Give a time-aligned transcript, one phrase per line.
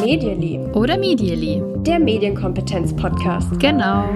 [0.00, 0.58] Medially.
[0.74, 1.60] Oder Medially.
[1.82, 3.58] Der Medienkompetenz-Podcast.
[3.58, 4.08] Genau.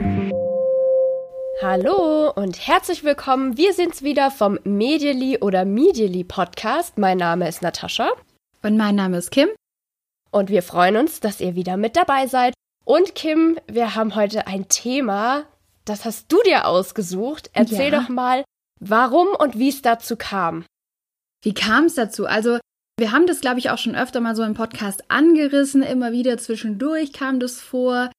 [1.62, 3.56] Hallo und herzlich willkommen.
[3.56, 6.96] Wir sind's wieder vom Medially oder Medially Podcast.
[6.98, 8.10] Mein Name ist Natascha.
[8.62, 9.48] Und mein Name ist Kim.
[10.30, 12.54] Und wir freuen uns, dass ihr wieder mit dabei seid.
[12.84, 15.44] Und Kim, wir haben heute ein Thema,
[15.84, 17.50] das hast du dir ausgesucht.
[17.52, 18.00] Erzähl Ja.
[18.00, 18.44] doch mal,
[18.78, 20.64] warum und wie es dazu kam.
[21.42, 22.26] Wie kam es dazu?
[22.26, 22.58] Also,
[22.98, 25.82] wir haben das, glaube ich, auch schon öfter mal so im Podcast angerissen.
[25.82, 28.10] Immer wieder zwischendurch kam das vor.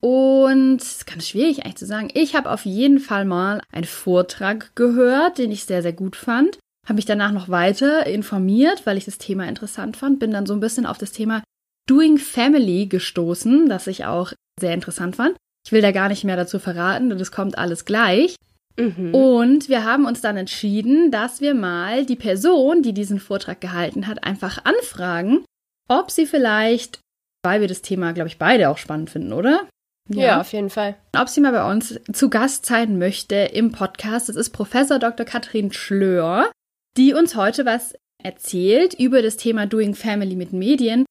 [0.00, 2.10] Und es ist ganz schwierig eigentlich zu sagen.
[2.14, 6.58] Ich habe auf jeden Fall mal einen Vortrag gehört, den ich sehr, sehr gut fand.
[6.86, 10.20] Habe mich danach noch weiter informiert, weil ich das Thema interessant fand.
[10.20, 11.42] Bin dann so ein bisschen auf das Thema
[11.88, 15.36] Doing Family gestoßen, das ich auch sehr interessant fand.
[15.66, 18.36] Ich will da gar nicht mehr dazu verraten, das kommt alles gleich.
[18.78, 19.14] Mhm.
[19.14, 24.06] Und wir haben uns dann entschieden, dass wir mal die Person, die diesen Vortrag gehalten
[24.06, 25.44] hat, einfach anfragen,
[25.88, 27.00] ob sie vielleicht,
[27.44, 29.66] weil wir das Thema, glaube ich, beide auch spannend finden, oder?
[30.08, 30.40] ja.
[30.40, 30.96] auf jeden Fall.
[31.16, 34.28] Ob sie mal bei uns zu Gast sein möchte im Podcast.
[34.28, 35.26] Das ist Professor Dr.
[35.26, 36.50] Katrin Schlör,
[36.96, 41.04] die uns heute was erzählt über das Thema Doing Family mit Medien.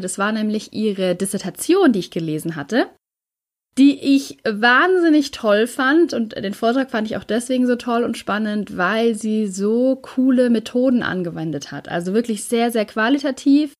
[0.00, 2.90] Das war nämlich ihre Dissertation, die ich gelesen hatte,
[3.78, 6.12] die ich wahnsinnig toll fand.
[6.12, 10.50] Und den Vortrag fand ich auch deswegen so toll und spannend, weil sie so coole
[10.50, 11.88] Methoden angewendet hat.
[11.88, 13.72] Also wirklich sehr, sehr qualitativ.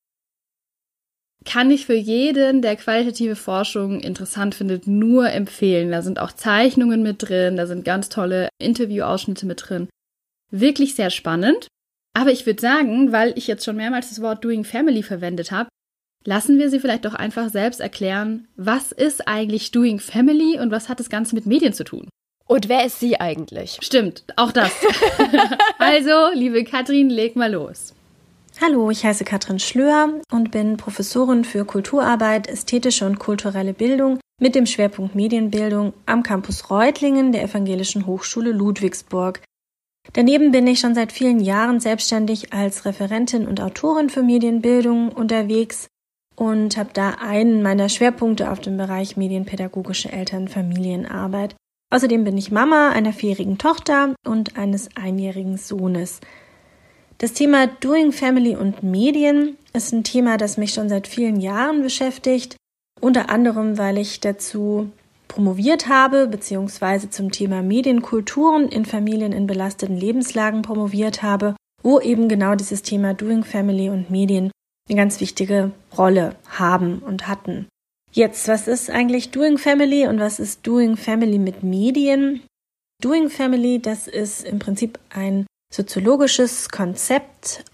[1.45, 5.91] Kann ich für jeden, der qualitative Forschung interessant findet, nur empfehlen.
[5.91, 9.89] Da sind auch Zeichnungen mit drin, da sind ganz tolle Interviewausschnitte mit drin.
[10.51, 11.67] Wirklich sehr spannend.
[12.15, 15.69] Aber ich würde sagen, weil ich jetzt schon mehrmals das Wort Doing Family verwendet habe,
[16.25, 20.89] lassen wir sie vielleicht doch einfach selbst erklären, was ist eigentlich Doing Family und was
[20.89, 22.09] hat das Ganze mit Medien zu tun?
[22.47, 23.79] Und wer ist sie eigentlich?
[23.81, 24.73] Stimmt, auch das.
[25.79, 27.95] also, liebe Katrin, leg mal los.
[28.61, 34.55] Hallo, ich heiße Katrin Schlör und bin Professorin für Kulturarbeit, ästhetische und kulturelle Bildung mit
[34.55, 39.41] dem Schwerpunkt Medienbildung am Campus Reutlingen der Evangelischen Hochschule Ludwigsburg.
[40.13, 45.89] Daneben bin ich schon seit vielen Jahren selbstständig als Referentin und Autorin für Medienbildung unterwegs
[46.43, 51.55] und habe da einen meiner Schwerpunkte auf dem Bereich medienpädagogische Eltern-Familienarbeit.
[51.95, 56.19] Außerdem bin ich Mama einer vierjährigen Tochter und eines einjährigen Sohnes.
[57.19, 61.81] Das Thema Doing Family und Medien ist ein Thema, das mich schon seit vielen Jahren
[61.81, 62.57] beschäftigt,
[63.01, 64.91] unter anderem, weil ich dazu
[65.29, 71.55] promoviert habe, beziehungsweise zum Thema Medienkulturen in Familien in belasteten Lebenslagen promoviert habe,
[71.85, 74.51] wo eben genau dieses Thema Doing Family und Medien
[74.89, 77.67] eine ganz wichtige Rolle haben und hatten.
[78.13, 82.43] Jetzt, was ist eigentlich Doing Family und was ist Doing Family mit Medien?
[83.01, 87.65] Doing Family, das ist im Prinzip ein soziologisches Konzept,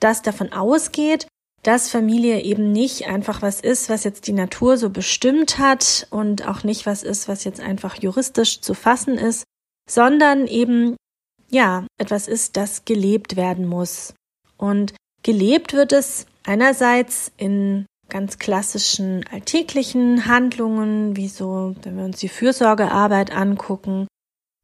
[0.00, 1.28] das davon ausgeht,
[1.62, 6.46] dass Familie eben nicht einfach was ist, was jetzt die Natur so bestimmt hat und
[6.46, 9.44] auch nicht was ist, was jetzt einfach juristisch zu fassen ist,
[9.88, 10.96] sondern eben,
[11.50, 14.14] ja, etwas ist, das gelebt werden muss.
[14.56, 14.94] Und
[15.28, 22.30] gelebt wird es einerseits in ganz klassischen alltäglichen Handlungen, wie so, wenn wir uns die
[22.30, 24.08] Fürsorgearbeit angucken,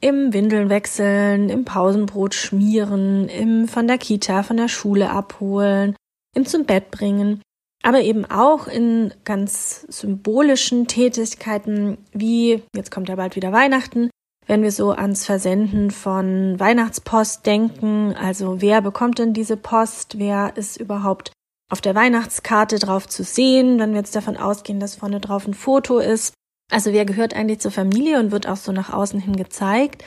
[0.01, 5.97] im Windeln wechseln, im Pausenbrot schmieren, im von der Kita, von der Schule abholen,
[6.35, 7.43] im zum Bett bringen,
[7.83, 14.09] aber eben auch in ganz symbolischen Tätigkeiten wie, jetzt kommt ja bald wieder Weihnachten,
[14.47, 20.57] wenn wir so ans Versenden von Weihnachtspost denken, also wer bekommt denn diese Post, wer
[20.57, 21.33] ist überhaupt
[21.71, 25.55] auf der Weihnachtskarte drauf zu sehen, wenn wir jetzt davon ausgehen, dass vorne drauf ein
[25.55, 26.35] Foto ist.
[26.71, 30.05] Also wer gehört eigentlich zur Familie und wird auch so nach außen hin gezeigt.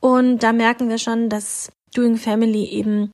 [0.00, 3.10] Und da merken wir schon, dass Doing Family eben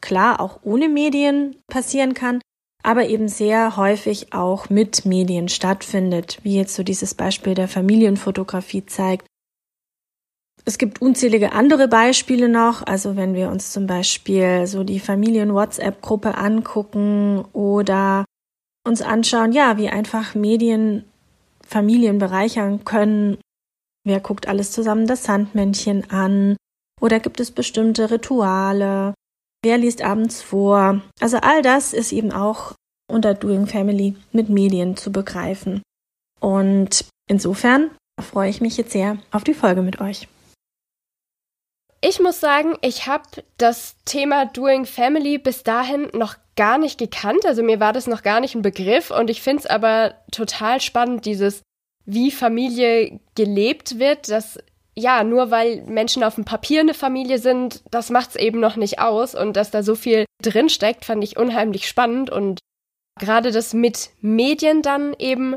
[0.00, 2.40] klar auch ohne Medien passieren kann,
[2.82, 8.86] aber eben sehr häufig auch mit Medien stattfindet, wie jetzt so dieses Beispiel der Familienfotografie
[8.86, 9.26] zeigt.
[10.64, 16.36] Es gibt unzählige andere Beispiele noch, also wenn wir uns zum Beispiel so die Familien-WhatsApp-Gruppe
[16.36, 18.24] angucken oder
[18.86, 21.04] uns anschauen, ja, wie einfach Medien
[21.66, 23.38] Familien bereichern können.
[24.04, 26.56] Wer guckt alles zusammen das Sandmännchen an?
[27.00, 29.14] Oder gibt es bestimmte Rituale?
[29.62, 31.00] Wer liest abends vor?
[31.20, 32.72] Also all das ist eben auch
[33.10, 35.82] unter Doing Family mit Medien zu begreifen.
[36.40, 37.90] Und insofern
[38.20, 40.28] freue ich mich jetzt sehr auf die Folge mit euch.
[42.02, 43.24] Ich muss sagen, ich habe
[43.58, 47.44] das Thema Doing Family bis dahin noch gar nicht gekannt.
[47.44, 50.80] Also mir war das noch gar nicht ein Begriff und ich finde es aber total
[50.80, 51.62] spannend, dieses,
[52.06, 54.58] wie Familie gelebt wird, dass
[54.96, 58.98] ja, nur weil Menschen auf dem Papier eine Familie sind, das macht's eben noch nicht
[58.98, 59.34] aus.
[59.34, 62.30] Und dass da so viel drinsteckt, fand ich unheimlich spannend.
[62.30, 62.60] Und
[63.18, 65.56] gerade das mit Medien dann eben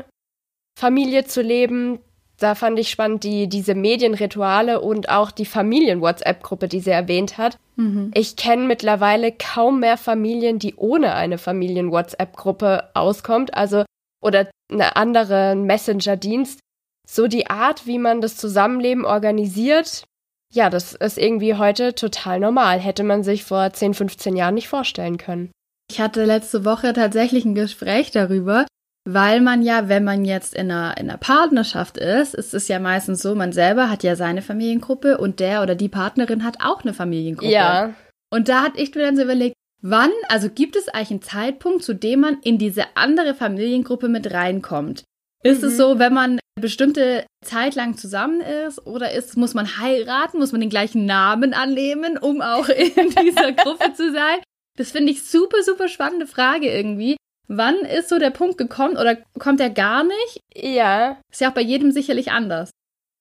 [0.78, 2.00] Familie zu leben,
[2.44, 7.56] da fand ich spannend die, diese Medienrituale und auch die Familien-WhatsApp-Gruppe, die sie erwähnt hat.
[7.76, 8.10] Mhm.
[8.12, 13.84] Ich kenne mittlerweile kaum mehr Familien, die ohne eine Familien-WhatsApp-Gruppe auskommt, also
[14.22, 16.60] oder eine andere Messenger-Dienst.
[17.08, 20.04] So die Art, wie man das Zusammenleben organisiert,
[20.52, 22.78] ja, das ist irgendwie heute total normal.
[22.78, 25.50] Hätte man sich vor 10, 15 Jahren nicht vorstellen können.
[25.90, 28.66] Ich hatte letzte Woche tatsächlich ein Gespräch darüber,
[29.04, 32.78] weil man ja, wenn man jetzt in einer, in einer Partnerschaft ist, ist es ja
[32.78, 36.82] meistens so, man selber hat ja seine Familiengruppe und der oder die Partnerin hat auch
[36.82, 37.52] eine Familiengruppe.
[37.52, 37.94] Ja.
[38.30, 41.84] Und da hat ich mir dann so überlegt, wann, also gibt es eigentlich einen Zeitpunkt,
[41.84, 45.04] zu dem man in diese andere Familiengruppe mit reinkommt?
[45.42, 45.68] Ist mhm.
[45.68, 50.52] es so, wenn man bestimmte Zeit lang zusammen ist oder ist, muss man heiraten, muss
[50.52, 54.38] man den gleichen Namen annehmen, um auch in dieser Gruppe zu sein?
[54.78, 57.16] Das finde ich super, super spannende Frage irgendwie.
[57.48, 60.40] Wann ist so der Punkt gekommen oder kommt er gar nicht?
[60.54, 61.18] Ja.
[61.30, 62.70] Ist ja auch bei jedem sicherlich anders.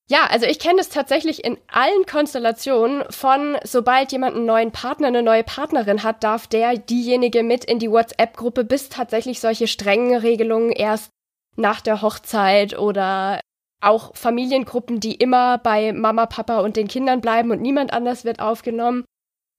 [0.10, 5.08] Ja, also ich kenne es tatsächlich in allen Konstellationen von, sobald jemand einen neuen Partner,
[5.08, 10.16] eine neue Partnerin hat, darf der diejenige mit in die WhatsApp-Gruppe, bis tatsächlich solche strengen
[10.20, 11.10] Regelungen erst
[11.56, 13.40] nach der Hochzeit oder
[13.82, 18.40] auch Familiengruppen, die immer bei Mama, Papa und den Kindern bleiben und niemand anders wird
[18.40, 19.06] aufgenommen.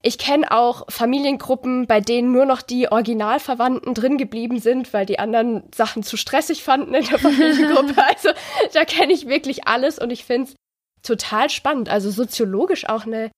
[0.06, 5.19] Ich kenne auch Familiengruppen, bei denen nur noch die Originalverwandten drin geblieben sind, weil die
[5.19, 7.95] anderen Sachen zu stressig fanden in der Familiengruppe.
[8.15, 8.29] also
[8.75, 10.56] da kenne ich wirklich alles und ich finde es
[11.03, 11.89] total spannend.
[11.89, 13.31] Also soziologisch auch eine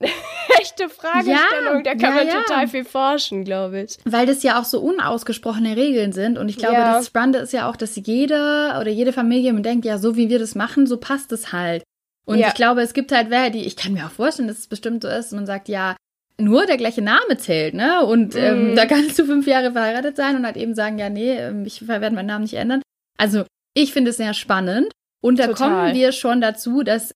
[0.60, 1.76] echte Fragestellung.
[1.76, 2.42] Ja, da kann ja, man ja.
[2.42, 3.96] total viel forschen, glaube ich.
[4.04, 6.36] Weil das ja auch so unausgesprochene Regeln sind.
[6.36, 9.96] Und ich glaube, das Spannende ist ja auch, dass jeder oder jede Familie denkt, ja,
[9.96, 11.84] so wie wir das machen, so passt es halt.
[12.24, 14.68] Und ich glaube, es gibt halt wer, die, ich kann mir auch vorstellen, dass es
[14.68, 15.96] bestimmt so ist, man sagt, ja,
[16.38, 18.04] nur der gleiche Name zählt, ne?
[18.04, 18.76] Und ähm, mm.
[18.76, 21.86] da kannst du fünf Jahre verheiratet sein und halt eben sagen, ja, nee, ähm, ich
[21.86, 22.82] werde meinen Namen nicht ändern.
[23.18, 24.92] Also ich finde es sehr spannend.
[25.20, 25.68] Und da Total.
[25.68, 27.12] kommen wir schon dazu, dass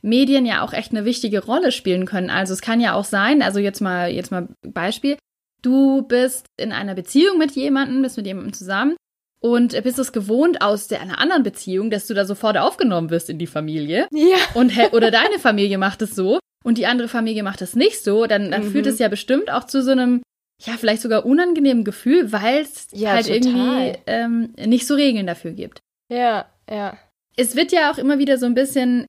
[0.00, 2.30] Medien ja auch echt eine wichtige Rolle spielen können.
[2.30, 5.16] Also es kann ja auch sein, also jetzt mal, jetzt mal Beispiel,
[5.60, 8.96] du bist in einer Beziehung mit jemandem, bist mit jemandem zusammen
[9.42, 13.28] und bist es gewohnt aus der, einer anderen Beziehung, dass du da sofort aufgenommen wirst
[13.28, 14.06] in die Familie.
[14.12, 14.36] Ja.
[14.54, 18.26] Und, oder deine Familie macht es so und die andere Familie macht es nicht so,
[18.26, 18.70] dann, dann mhm.
[18.70, 20.22] führt es ja bestimmt auch zu so einem,
[20.64, 23.42] ja, vielleicht sogar unangenehmen Gefühl, weil es ja, halt total.
[23.42, 25.80] irgendwie ähm, nicht so Regeln dafür gibt.
[26.08, 26.96] Ja, ja.
[27.36, 29.06] Es wird ja auch immer wieder so ein bisschen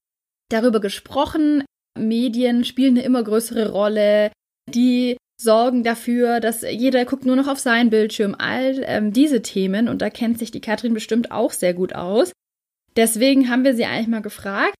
[0.49, 1.63] darüber gesprochen,
[1.97, 4.31] Medien spielen eine immer größere Rolle,
[4.67, 9.87] die sorgen dafür, dass jeder guckt nur noch auf seinen Bildschirm, all ähm, diese Themen
[9.87, 12.31] und da kennt sich die Katrin bestimmt auch sehr gut aus.
[12.95, 14.75] Deswegen haben wir sie eigentlich mal gefragt,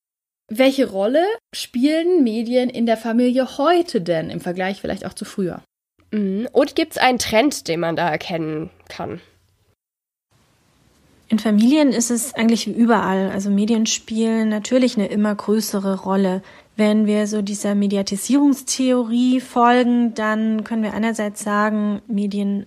[0.50, 5.64] welche Rolle spielen Medien in der Familie heute denn im Vergleich vielleicht auch zu früher?
[6.12, 6.48] Mhm.
[6.52, 9.22] Und gibt es einen Trend, den man da erkennen kann?
[11.30, 13.32] In Familien ist es eigentlich wie überall.
[13.32, 16.44] Also Medien spielen natürlich eine immer größere Rolle.
[16.76, 22.66] Wenn wir so dieser Mediatisierungstheorie folgen, dann können wir einerseits sagen, Medien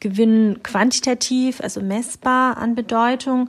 [0.00, 3.48] gewinnen quantitativ, also messbar an Bedeutung.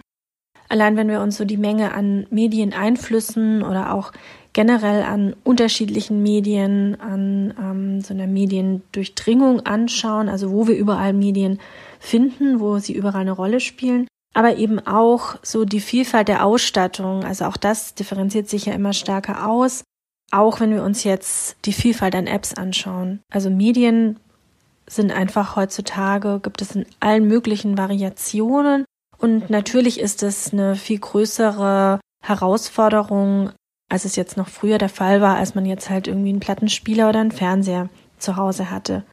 [0.70, 4.14] Allein wenn wir uns so die Menge an Medieneinflüssen oder auch
[4.54, 11.60] generell an unterschiedlichen Medien, an ähm, so einer Mediendurchdringung anschauen, also wo wir überall Medien
[12.00, 17.24] finden, wo sie überall eine Rolle spielen, aber eben auch so die Vielfalt der Ausstattung,
[17.24, 19.84] also auch das differenziert sich ja immer stärker aus,
[20.30, 23.22] auch wenn wir uns jetzt die Vielfalt an Apps anschauen.
[23.32, 24.20] Also Medien
[24.88, 28.84] sind einfach heutzutage, gibt es in allen möglichen Variationen
[29.18, 33.52] und natürlich ist es eine viel größere Herausforderung,
[33.90, 37.08] als es jetzt noch früher der Fall war, als man jetzt halt irgendwie einen Plattenspieler
[37.08, 37.88] oder einen Fernseher
[38.18, 39.06] zu Hause hatte.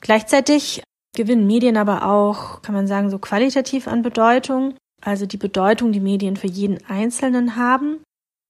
[0.00, 0.82] Gleichzeitig
[1.18, 6.00] gewinnen Medien aber auch, kann man sagen, so qualitativ an Bedeutung, also die Bedeutung, die
[6.00, 7.98] Medien für jeden Einzelnen haben,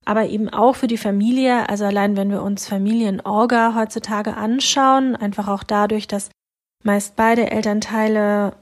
[0.05, 5.49] aber eben auch für die Familie, also allein wenn wir uns Familienorga heutzutage anschauen, einfach
[5.49, 6.31] auch dadurch, dass
[6.85, 8.53] meist beide Elternteile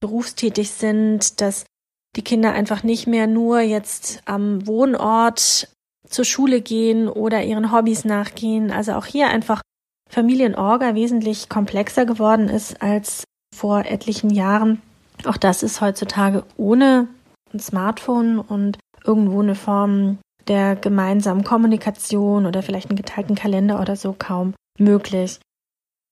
[0.00, 1.66] berufstätig sind, dass
[2.14, 5.68] die Kinder einfach nicht mehr nur jetzt am Wohnort
[6.08, 8.70] zur Schule gehen oder ihren Hobbys nachgehen.
[8.70, 9.60] Also auch hier einfach
[10.08, 13.24] Familienorga wesentlich komplexer geworden ist als
[13.56, 14.82] vor etlichen Jahren.
[15.24, 17.08] Auch das ist heutzutage ohne
[17.52, 23.96] ein Smartphone und irgendwo eine Form der gemeinsamen Kommunikation oder vielleicht einen geteilten Kalender oder
[23.96, 25.40] so kaum möglich.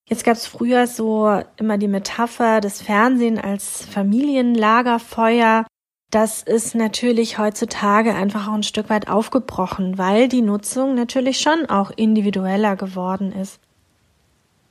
[0.08, 5.66] Jetzt gab es früher so immer die Metapher des Fernsehen als Familienlagerfeuer.
[6.10, 11.66] das ist natürlich heutzutage einfach auch ein Stück weit aufgebrochen, weil die Nutzung natürlich schon
[11.66, 13.58] auch individueller geworden ist.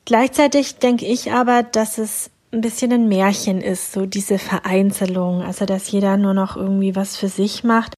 [0.05, 5.65] Gleichzeitig denke ich aber, dass es ein bisschen ein Märchen ist, so diese Vereinzelung, also
[5.65, 7.93] dass jeder nur noch irgendwie was für sich macht.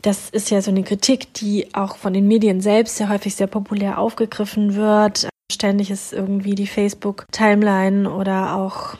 [0.00, 3.46] Das ist ja so eine Kritik, die auch von den Medien selbst sehr häufig sehr
[3.46, 5.28] populär aufgegriffen wird.
[5.52, 8.96] Ständig ist irgendwie die Facebook-Timeline oder auch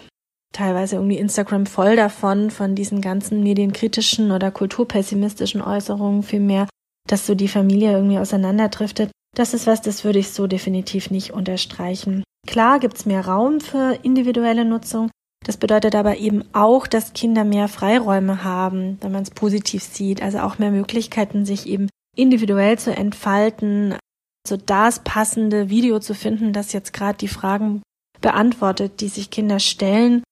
[0.53, 6.69] teilweise irgendwie Instagram voll davon, von diesen ganzen medienkritischen oder kulturpessimistischen Äußerungen vielmehr,
[7.09, 9.11] dass so die Familie irgendwie auseinanderdriftet.
[9.35, 12.23] Das ist was, das würde ich so definitiv nicht unterstreichen.
[12.47, 15.11] Klar gibt's mehr Raum für individuelle Nutzung.
[15.45, 20.23] Das bedeutet aber eben auch, dass Kinder mehr Freiräume haben, wenn man es positiv sieht.
[20.23, 23.97] Also auch mehr Möglichkeiten, sich eben individuell zu entfalten,
[24.47, 27.83] so das passende Video zu finden, das jetzt gerade die Fragen
[28.21, 30.23] beantwortet, die sich Kinder stellen.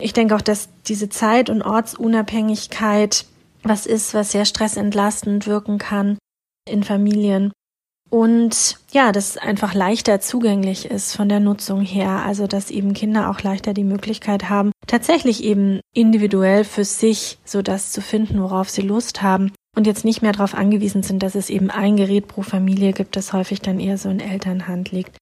[0.00, 3.26] Ich denke auch, dass diese Zeit- und Ortsunabhängigkeit
[3.62, 6.18] was ist, was sehr stressentlastend wirken kann
[6.68, 7.52] in Familien.
[8.10, 12.22] Und ja, das einfach leichter zugänglich ist von der Nutzung her.
[12.26, 17.62] Also, dass eben Kinder auch leichter die Möglichkeit haben, tatsächlich eben individuell für sich so
[17.62, 19.52] das zu finden, worauf sie Lust haben.
[19.76, 23.14] Und jetzt nicht mehr darauf angewiesen sind, dass es eben ein Gerät pro Familie gibt,
[23.14, 25.16] das häufig dann eher so in Elternhand liegt.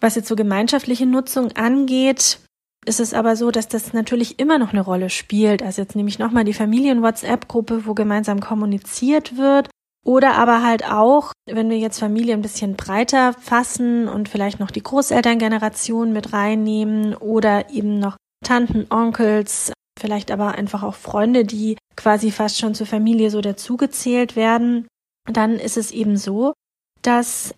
[0.00, 2.38] Was jetzt so gemeinschaftliche Nutzung angeht,
[2.84, 5.62] ist es aber so, dass das natürlich immer noch eine Rolle spielt.
[5.62, 9.70] Also jetzt nehme ich nochmal die Familien-WhatsApp-Gruppe, wo gemeinsam kommuniziert wird.
[10.08, 14.70] Oder aber halt auch, wenn wir jetzt Familie ein bisschen breiter fassen und vielleicht noch
[14.70, 21.76] die Großelterngeneration mit reinnehmen oder eben noch Tanten, Onkels, vielleicht aber einfach auch Freunde, die
[21.94, 24.88] quasi fast schon zur Familie so dazugezählt werden,
[25.30, 26.54] dann ist es eben so,
[27.02, 27.54] dass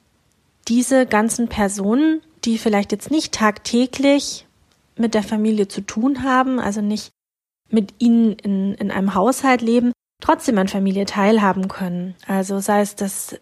[0.67, 4.49] diese ganzen Personen, die vielleicht jetzt nicht tagtäglich
[4.97, 7.11] mit der Familie zu tun haben, also nicht
[7.69, 12.15] mit ihnen in, in einem Haushalt leben, trotzdem an Familie teilhaben können.
[12.27, 13.39] Also sei es, dass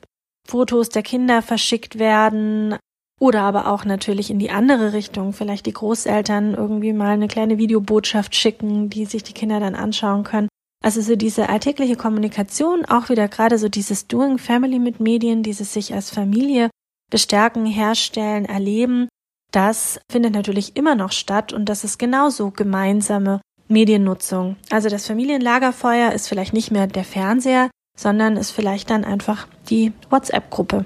[0.46, 2.76] Fotos der Kinder verschickt werden
[3.20, 7.58] oder aber auch natürlich in die andere Richtung, vielleicht die Großeltern irgendwie mal eine kleine
[7.58, 10.48] Videobotschaft schicken, die sich die Kinder dann anschauen können.
[10.82, 15.72] Also so diese alltägliche Kommunikation, auch wieder gerade so dieses Doing Family mit Medien, dieses
[15.72, 16.70] sich als Familie
[17.10, 19.08] bestärken, herstellen, erleben,
[19.50, 24.56] das findet natürlich immer noch statt und das ist genauso gemeinsame Mediennutzung.
[24.70, 29.92] Also das Familienlagerfeuer ist vielleicht nicht mehr der Fernseher, sondern ist vielleicht dann einfach die
[30.10, 30.84] WhatsApp-Gruppe.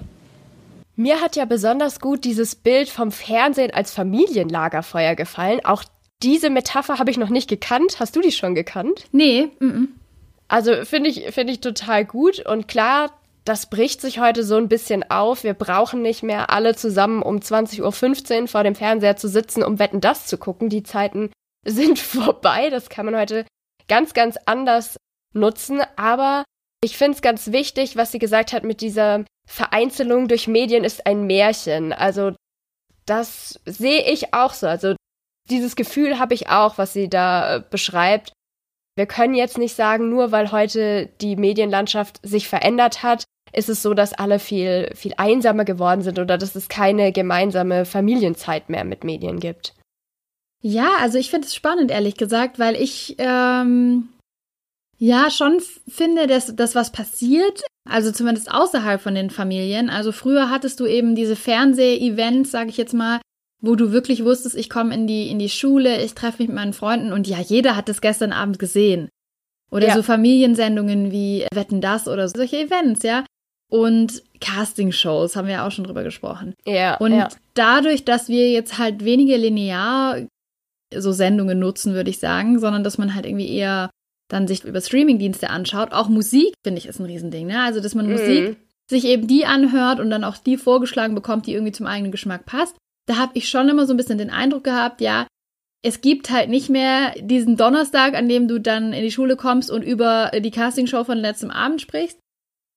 [0.96, 5.64] Mir hat ja besonders gut dieses Bild vom Fernsehen als Familienlagerfeuer gefallen.
[5.64, 5.84] Auch
[6.22, 7.98] diese Metapher habe ich noch nicht gekannt.
[7.98, 9.06] Hast du die schon gekannt?
[9.12, 9.48] Nee.
[9.58, 9.88] Mm -mm.
[10.48, 12.44] Also finde ich, finde ich total gut.
[12.46, 13.10] Und klar,
[13.44, 15.44] das bricht sich heute so ein bisschen auf.
[15.44, 19.78] Wir brauchen nicht mehr alle zusammen um 20.15 Uhr vor dem Fernseher zu sitzen, um
[19.78, 20.68] Wetten das zu gucken.
[20.68, 21.30] Die Zeiten
[21.64, 22.70] sind vorbei.
[22.70, 23.46] Das kann man heute
[23.88, 24.96] ganz, ganz anders
[25.32, 25.80] nutzen.
[25.96, 26.44] Aber
[26.82, 31.06] ich finde es ganz wichtig, was sie gesagt hat mit dieser Vereinzelung durch Medien ist
[31.06, 31.92] ein Märchen.
[31.92, 32.32] Also
[33.06, 34.66] das sehe ich auch so.
[34.66, 34.94] Also
[35.50, 38.32] dieses Gefühl habe ich auch, was sie da äh, beschreibt.
[38.96, 43.82] Wir können jetzt nicht sagen, nur weil heute die Medienlandschaft sich verändert hat, ist es
[43.82, 48.84] so, dass alle viel, viel einsamer geworden sind oder dass es keine gemeinsame Familienzeit mehr
[48.84, 49.74] mit Medien gibt.
[50.62, 54.08] Ja, also ich finde es spannend, ehrlich gesagt, weil ich ähm,
[54.98, 59.90] ja schon finde, dass, dass was passiert, also zumindest außerhalb von den Familien.
[59.90, 63.20] Also früher hattest du eben diese Fernseh-Events, sage ich jetzt mal,
[63.60, 66.56] wo du wirklich wusstest, ich komme in die, in die Schule, ich treffe mich mit
[66.56, 69.08] meinen Freunden und ja, jeder hat es gestern Abend gesehen.
[69.72, 69.94] Oder ja.
[69.94, 73.24] so Familiensendungen wie Wetten das oder solche Events, ja.
[73.70, 76.54] Und Castingshows haben wir ja auch schon drüber gesprochen.
[76.66, 76.98] Ja.
[76.98, 77.28] Und ja.
[77.54, 80.18] dadurch, dass wir jetzt halt weniger linear
[80.98, 83.90] so Sendungen nutzen, würde ich sagen, sondern dass man halt irgendwie eher
[84.28, 85.92] dann sich über Streamingdienste anschaut.
[85.92, 87.46] Auch Musik, finde ich, ist ein Riesending.
[87.46, 87.62] Ne?
[87.62, 88.12] Also, dass man mhm.
[88.12, 88.56] Musik
[88.88, 92.46] sich eben die anhört und dann auch die vorgeschlagen bekommt, die irgendwie zum eigenen Geschmack
[92.46, 92.76] passt.
[93.06, 95.26] Da habe ich schon immer so ein bisschen den Eindruck gehabt, ja,
[95.84, 99.70] es gibt halt nicht mehr diesen Donnerstag, an dem du dann in die Schule kommst
[99.70, 102.18] und über die Castingshow von letztem Abend sprichst.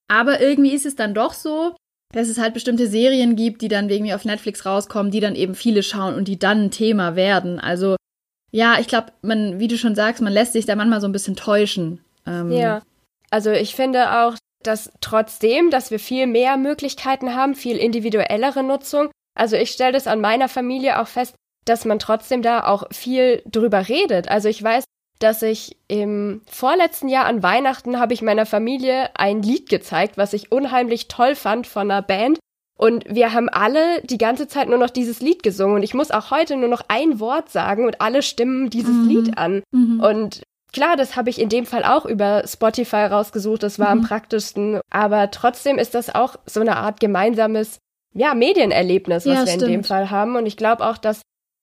[0.08, 1.74] Aber irgendwie ist es dann doch so,
[2.12, 5.36] dass es halt bestimmte Serien gibt, die dann wegen mir auf Netflix rauskommen, die dann
[5.36, 7.60] eben viele schauen und die dann ein Thema werden.
[7.60, 7.96] Also
[8.50, 11.12] ja, ich glaube, man, wie du schon sagst, man lässt sich da manchmal so ein
[11.12, 12.00] bisschen täuschen.
[12.26, 12.82] Ähm, ja.
[13.30, 19.10] Also ich finde auch, dass trotzdem, dass wir viel mehr Möglichkeiten haben, viel individuellere Nutzung.
[19.36, 21.34] Also ich stelle das an meiner Familie auch fest,
[21.64, 24.28] dass man trotzdem da auch viel drüber redet.
[24.28, 24.84] Also ich weiß,
[25.18, 30.32] dass ich im vorletzten Jahr an Weihnachten habe ich meiner Familie ein Lied gezeigt, was
[30.32, 32.38] ich unheimlich toll fand von einer Band.
[32.78, 35.76] Und wir haben alle die ganze Zeit nur noch dieses Lied gesungen.
[35.76, 39.08] Und ich muss auch heute nur noch ein Wort sagen und alle stimmen dieses mhm.
[39.08, 39.62] Lied an.
[39.72, 40.00] Mhm.
[40.00, 40.42] Und
[40.72, 44.02] Klar, das habe ich in dem Fall auch über Spotify rausgesucht, das war mhm.
[44.02, 47.78] am praktischsten, aber trotzdem ist das auch so eine Art gemeinsames
[48.12, 49.62] ja, Medienerlebnis, was ja, wir stimmt.
[49.62, 50.36] in dem Fall haben.
[50.36, 51.22] Und ich glaube auch, dass,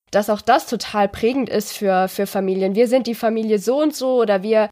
[0.10, 2.76] dass auch das total prägend ist für, für Familien.
[2.76, 4.70] Wir sind die Familie so und so oder wir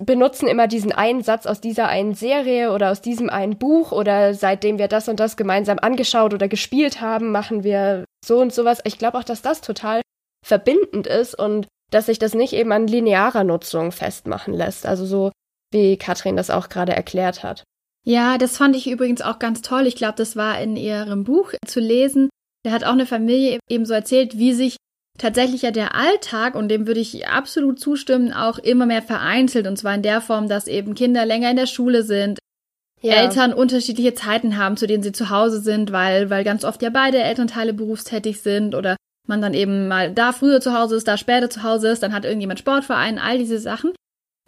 [0.00, 4.34] benutzen immer diesen einen Satz aus dieser einen Serie oder aus diesem einen Buch oder
[4.34, 8.80] seitdem wir das und das gemeinsam angeschaut oder gespielt haben, machen wir so und sowas.
[8.84, 10.00] Ich glaube auch, dass das total
[10.44, 14.86] verbindend ist und dass sich das nicht eben an linearer Nutzung festmachen lässt.
[14.86, 15.32] Also so
[15.70, 17.64] wie Katrin das auch gerade erklärt hat.
[18.06, 19.86] Ja, das fand ich übrigens auch ganz toll.
[19.86, 22.28] Ich glaube, das war in ihrem Buch zu lesen.
[22.62, 24.76] Da hat auch eine Familie eben so erzählt, wie sich
[25.18, 29.66] tatsächlich ja der Alltag, und dem würde ich absolut zustimmen, auch immer mehr vereinzelt.
[29.66, 32.38] Und zwar in der Form, dass eben Kinder länger in der Schule sind,
[33.00, 33.16] ja.
[33.16, 36.90] Eltern unterschiedliche Zeiten haben, zu denen sie zu Hause sind, weil, weil ganz oft ja
[36.90, 41.16] beide Elternteile berufstätig sind oder man dann eben mal da früher zu Hause ist, da
[41.16, 43.92] später zu Hause ist, dann hat irgendjemand Sportverein, all diese Sachen.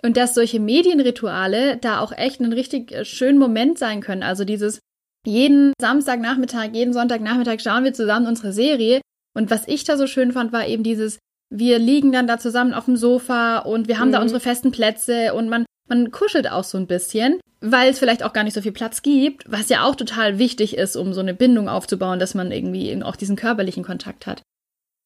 [0.02, 4.22] Und dass solche Medienrituale da auch echt ein richtig äh, schönen Moment sein können.
[4.22, 4.80] Also dieses
[5.26, 9.00] jeden Samstagnachmittag, jeden Sonntagnachmittag schauen wir zusammen unsere Serie.
[9.36, 11.18] Und was ich da so schön fand, war eben dieses,
[11.50, 14.12] wir liegen dann da zusammen auf dem Sofa und wir haben mhm.
[14.12, 18.22] da unsere festen Plätze und man, man kuschelt auch so ein bisschen, weil es vielleicht
[18.22, 21.20] auch gar nicht so viel Platz gibt, was ja auch total wichtig ist, um so
[21.20, 24.40] eine Bindung aufzubauen, dass man irgendwie auch diesen körperlichen Kontakt hat.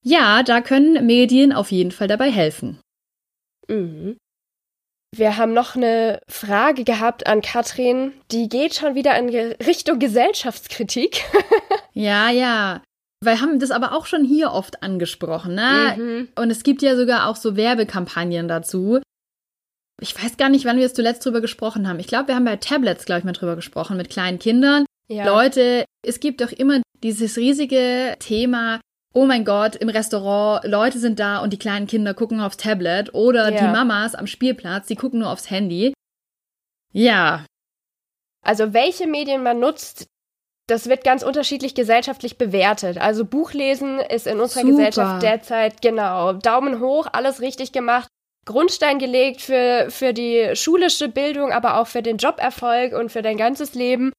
[0.04, 2.78] Ja, da können Medien auf jeden Fall dabei helfen.
[3.68, 4.16] Mhm.
[5.12, 11.24] Wir haben noch eine Frage gehabt an Katrin, die geht schon wieder in Richtung Gesellschaftskritik.
[11.94, 12.80] ja, ja.
[13.22, 15.94] Weil haben das aber auch schon hier oft angesprochen, ne?
[15.96, 16.28] Mhm.
[16.36, 19.00] Und es gibt ja sogar auch so Werbekampagnen dazu.
[20.00, 21.98] Ich weiß gar nicht, wann wir es zuletzt drüber gesprochen haben.
[21.98, 24.86] Ich glaube, wir haben bei Tablets, glaube ich, mal drüber gesprochen mit kleinen Kindern.
[25.08, 25.26] Ja.
[25.26, 28.80] Leute, es gibt doch immer dieses riesige Thema,
[29.12, 33.12] oh mein Gott, im Restaurant, Leute sind da und die kleinen Kinder gucken aufs Tablet
[33.12, 33.60] oder ja.
[33.60, 35.92] die Mamas am Spielplatz, die gucken nur aufs Handy.
[36.92, 37.44] Ja.
[38.42, 40.06] Also welche Medien man nutzt,
[40.70, 42.98] das wird ganz unterschiedlich gesellschaftlich bewertet.
[42.98, 44.70] Also Buchlesen ist in unserer Super.
[44.76, 48.08] Gesellschaft derzeit genau Daumen hoch, alles richtig gemacht.
[48.46, 53.36] Grundstein gelegt für, für die schulische Bildung, aber auch für den Joberfolg und für dein
[53.36, 54.12] ganzes Leben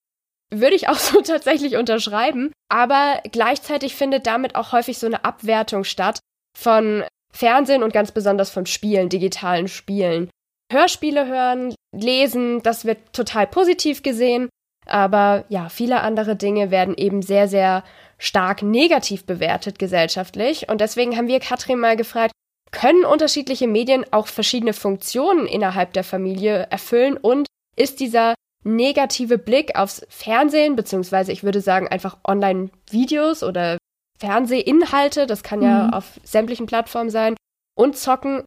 [0.54, 2.52] würde ich auch so tatsächlich unterschreiben.
[2.70, 6.20] Aber gleichzeitig findet damit auch häufig so eine Abwertung statt
[6.58, 10.30] von Fernsehen und ganz besonders von Spielen, digitalen Spielen.
[10.72, 14.50] Hörspiele hören, lesen, das wird total positiv gesehen.
[14.92, 17.84] Aber ja, viele andere Dinge werden eben sehr, sehr
[18.18, 20.70] stark negativ bewertet gesellschaftlich.
[20.70, 22.34] Und deswegen haben wir Katrin mal gefragt,
[22.72, 29.76] können unterschiedliche Medien auch verschiedene Funktionen innerhalb der Familie erfüllen und ist dieser negative Blick
[29.76, 33.78] aufs Fernsehen, beziehungsweise ich würde sagen einfach Online-Videos oder
[34.20, 35.94] Fernsehinhalte, das kann ja mhm.
[35.94, 37.36] auf sämtlichen Plattformen sein,
[37.76, 38.44] und Zocken,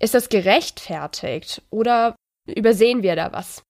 [0.00, 3.62] ist das gerechtfertigt oder übersehen wir da was?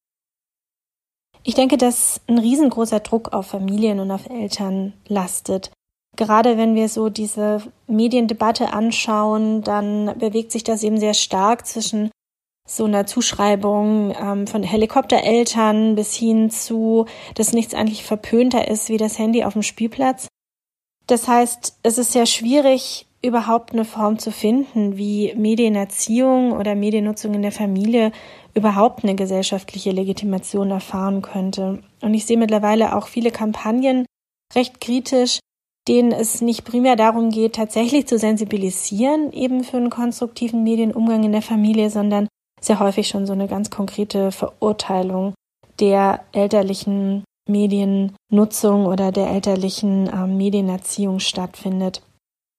[1.42, 5.70] Ich denke, dass ein riesengroßer Druck auf Familien und auf Eltern lastet.
[6.16, 12.11] Gerade wenn wir so diese Mediendebatte anschauen, dann bewegt sich das eben sehr stark zwischen
[12.66, 18.96] so einer Zuschreibung ähm, von Helikoptereltern bis hin zu, dass nichts eigentlich verpönter ist wie
[18.96, 20.29] das Handy auf dem Spielplatz.
[21.07, 27.35] Das heißt, es ist sehr schwierig, überhaupt eine Form zu finden, wie Medienerziehung oder Mediennutzung
[27.35, 28.12] in der Familie
[28.55, 31.83] überhaupt eine gesellschaftliche Legitimation erfahren könnte.
[32.03, 34.07] Und ich sehe mittlerweile auch viele Kampagnen
[34.55, 35.39] recht kritisch,
[35.89, 41.33] denen es nicht primär darum geht, tatsächlich zu sensibilisieren, eben für einen konstruktiven Medienumgang in
[41.33, 42.29] der Familie, sondern
[42.61, 45.35] sehr häufig schon so eine ganz konkrete Verurteilung
[45.79, 52.03] der elterlichen Mediennutzung oder der elterlichen äh, Medienerziehung stattfindet.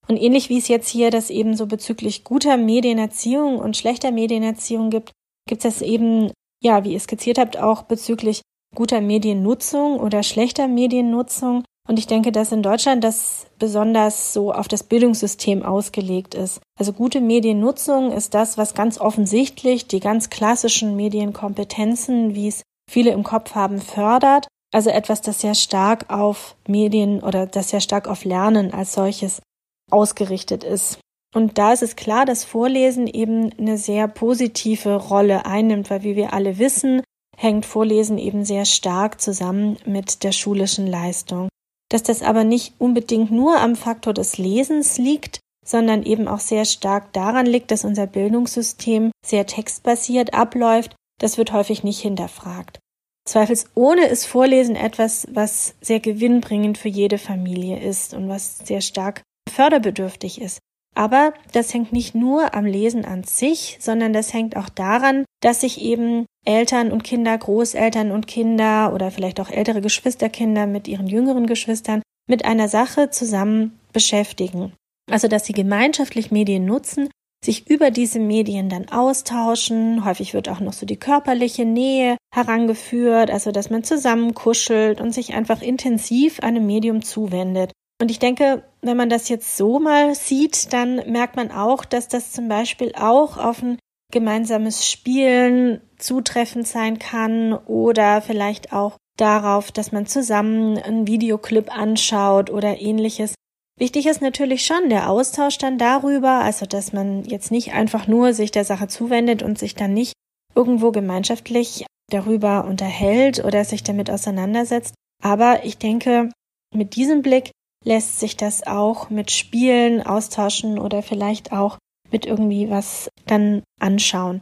[0.07, 4.89] Und ähnlich wie es jetzt hier das eben so bezüglich guter Medienerziehung und schlechter Medienerziehung
[4.89, 5.11] gibt,
[5.47, 8.41] gibt es eben, ja, wie ihr skizziert habt, auch bezüglich
[8.75, 11.63] guter Mediennutzung oder schlechter Mediennutzung.
[11.87, 16.61] Und ich denke, dass in Deutschland das besonders so auf das Bildungssystem ausgelegt ist.
[16.79, 23.11] Also gute Mediennutzung ist das, was ganz offensichtlich die ganz klassischen Medienkompetenzen, wie es viele
[23.11, 24.47] im Kopf haben, fördert.
[24.73, 29.41] Also etwas, das sehr stark auf Medien oder das sehr stark auf Lernen als solches
[29.89, 30.99] ausgerichtet ist.
[31.33, 36.15] Und da ist es klar, dass Vorlesen eben eine sehr positive Rolle einnimmt, weil wie
[36.15, 37.01] wir alle wissen,
[37.37, 41.47] hängt Vorlesen eben sehr stark zusammen mit der schulischen Leistung
[41.91, 46.63] dass das aber nicht unbedingt nur am Faktor des Lesens liegt, sondern eben auch sehr
[46.65, 52.79] stark daran liegt, dass unser Bildungssystem sehr textbasiert abläuft, das wird häufig nicht hinterfragt.
[53.27, 59.21] Zweifelsohne ist Vorlesen etwas, was sehr gewinnbringend für jede Familie ist und was sehr stark
[59.49, 60.59] förderbedürftig ist.
[60.95, 65.61] Aber das hängt nicht nur am Lesen an sich, sondern das hängt auch daran, dass
[65.61, 71.07] sich eben Eltern und Kinder, Großeltern und Kinder oder vielleicht auch ältere Geschwisterkinder mit ihren
[71.07, 74.73] jüngeren Geschwistern mit einer Sache zusammen beschäftigen.
[75.09, 77.09] Also, dass sie gemeinschaftlich Medien nutzen,
[77.43, 80.05] sich über diese Medien dann austauschen.
[80.05, 85.11] Häufig wird auch noch so die körperliche Nähe herangeführt, also dass man zusammen kuschelt und
[85.11, 87.71] sich einfach intensiv einem Medium zuwendet.
[87.99, 92.07] Und ich denke, wenn man das jetzt so mal sieht, dann merkt man auch, dass
[92.07, 93.77] das zum Beispiel auch auf ein
[94.11, 102.49] gemeinsames Spielen zutreffend sein kann oder vielleicht auch darauf, dass man zusammen einen Videoclip anschaut
[102.49, 103.35] oder ähnliches.
[103.79, 108.33] Wichtig ist natürlich schon der Austausch dann darüber, also dass man jetzt nicht einfach nur
[108.33, 110.13] sich der Sache zuwendet und sich dann nicht
[110.55, 114.93] irgendwo gemeinschaftlich darüber unterhält oder sich damit auseinandersetzt.
[115.23, 116.29] Aber ich denke,
[116.73, 117.51] mit diesem Blick
[117.83, 121.77] lässt sich das auch mit Spielen austauschen oder vielleicht auch
[122.11, 124.41] mit irgendwie was dann anschauen.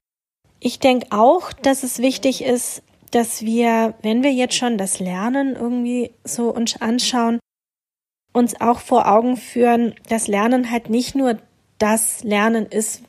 [0.59, 5.55] Ich denke auch, dass es wichtig ist, dass wir, wenn wir jetzt schon das Lernen
[5.55, 7.39] irgendwie so uns anschauen,
[8.33, 11.39] uns auch vor Augen führen, dass Lernen halt nicht nur
[11.77, 13.03] das Lernen ist,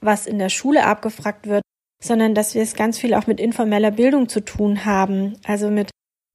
[0.00, 1.62] was in der Schule abgefragt wird,
[2.02, 5.90] sondern dass wir es ganz viel auch mit informeller Bildung zu tun haben, also mit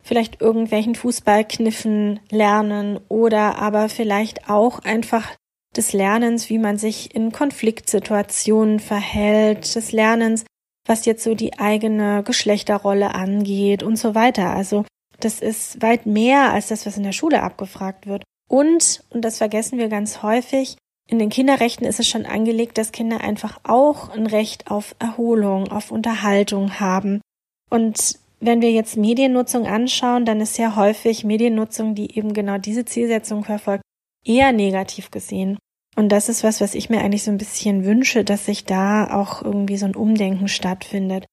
[0.09, 5.35] vielleicht irgendwelchen Fußballkniffen lernen oder aber vielleicht auch einfach
[5.77, 10.45] des Lernens, wie man sich in Konfliktsituationen verhält, des Lernens,
[10.87, 14.49] was jetzt so die eigene Geschlechterrolle angeht und so weiter.
[14.49, 14.83] Also
[15.19, 18.23] das ist weit mehr als das, was in der Schule abgefragt wird.
[18.49, 20.75] Und, und das vergessen wir ganz häufig,
[21.07, 25.71] in den Kinderrechten ist es schon angelegt, dass Kinder einfach auch ein Recht auf Erholung,
[25.71, 27.21] auf Unterhaltung haben.
[27.69, 32.85] Und wenn wir jetzt Mediennutzung anschauen, dann ist sehr häufig Mediennutzung, die eben genau diese
[32.85, 33.83] Zielsetzung verfolgt,
[34.25, 35.57] eher negativ gesehen.
[35.95, 39.13] Und das ist was, was ich mir eigentlich so ein bisschen wünsche, dass sich da
[39.13, 41.25] auch irgendwie so ein Umdenken stattfindet.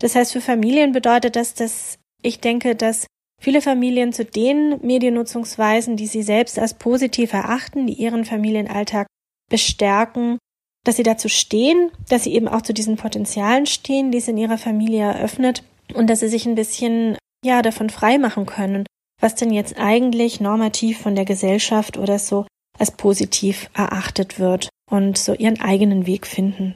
[0.00, 3.06] Das heißt, für Familien bedeutet das, dass ich denke, dass
[3.40, 9.06] viele Familien zu den Mediennutzungsweisen, die sie selbst als positiv erachten, die ihren Familienalltag
[9.50, 10.38] bestärken,
[10.84, 14.38] dass sie dazu stehen, dass sie eben auch zu diesen Potenzialen stehen, die es in
[14.38, 18.84] ihrer Familie eröffnet und dass sie sich ein bisschen ja davon frei machen können,
[19.20, 22.46] was denn jetzt eigentlich normativ von der Gesellschaft oder so
[22.78, 26.74] als positiv erachtet wird und so ihren eigenen Weg finden.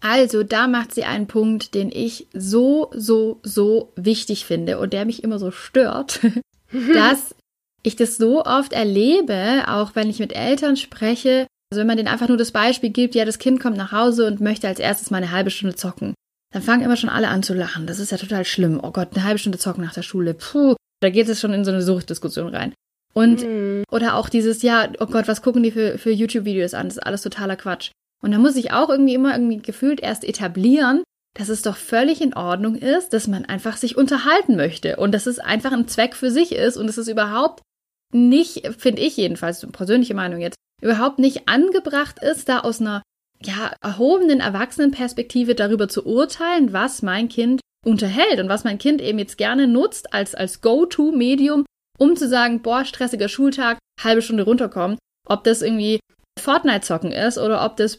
[0.00, 5.04] Also, da macht sie einen Punkt, den ich so, so, so wichtig finde und der
[5.04, 6.20] mich immer so stört,
[6.94, 7.34] dass
[7.84, 12.08] ich das so oft erlebe, auch wenn ich mit Eltern spreche, also wenn man denen
[12.08, 15.10] einfach nur das Beispiel gibt, ja, das Kind kommt nach Hause und möchte als erstes
[15.10, 16.14] mal eine halbe Stunde zocken
[16.52, 17.86] dann fangen immer schon alle an zu lachen.
[17.86, 18.78] Das ist ja total schlimm.
[18.82, 20.34] Oh Gott, eine halbe Stunde zocken nach der Schule.
[20.34, 22.74] Puh, da geht es schon in so eine Suchtdiskussion rein.
[23.14, 23.84] Und, mhm.
[23.90, 26.88] oder auch dieses, ja, oh Gott, was gucken die für, für YouTube-Videos an?
[26.88, 27.90] Das ist alles totaler Quatsch.
[28.22, 31.02] Und da muss ich auch irgendwie immer irgendwie gefühlt erst etablieren,
[31.34, 35.26] dass es doch völlig in Ordnung ist, dass man einfach sich unterhalten möchte und dass
[35.26, 37.62] es einfach ein Zweck für sich ist und dass es überhaupt
[38.12, 43.02] nicht, finde ich jedenfalls, persönliche Meinung jetzt, überhaupt nicht angebracht ist, da aus einer
[43.44, 49.18] ja, erhobenen Erwachsenenperspektive darüber zu urteilen, was mein Kind unterhält und was mein Kind eben
[49.18, 51.64] jetzt gerne nutzt als, als Go-To-Medium,
[51.98, 54.98] um zu sagen, boah, stressiger Schultag, halbe Stunde runterkommen.
[55.28, 56.00] Ob das irgendwie
[56.40, 57.98] Fortnite zocken ist oder ob das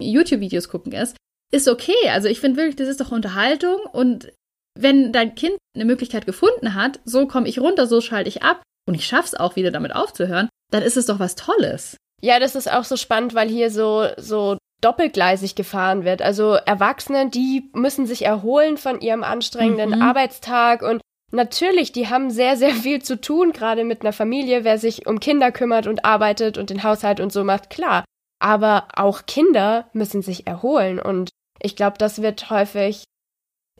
[0.00, 1.16] YouTube-Videos gucken ist,
[1.52, 2.08] ist okay.
[2.10, 4.32] Also ich finde wirklich, das ist doch Unterhaltung und
[4.78, 8.62] wenn dein Kind eine Möglichkeit gefunden hat, so komme ich runter, so schalte ich ab
[8.86, 11.96] und ich schaff's auch wieder damit aufzuhören, dann ist es doch was Tolles.
[12.22, 16.22] Ja, das ist auch so spannend, weil hier so, so doppelgleisig gefahren wird.
[16.22, 20.02] Also Erwachsene, die müssen sich erholen von ihrem anstrengenden mhm.
[20.02, 21.00] Arbeitstag und
[21.32, 25.20] natürlich, die haben sehr, sehr viel zu tun, gerade mit einer Familie, wer sich um
[25.20, 28.04] Kinder kümmert und arbeitet und den Haushalt und so macht, klar.
[28.40, 33.02] Aber auch Kinder müssen sich erholen und ich glaube, das wird häufig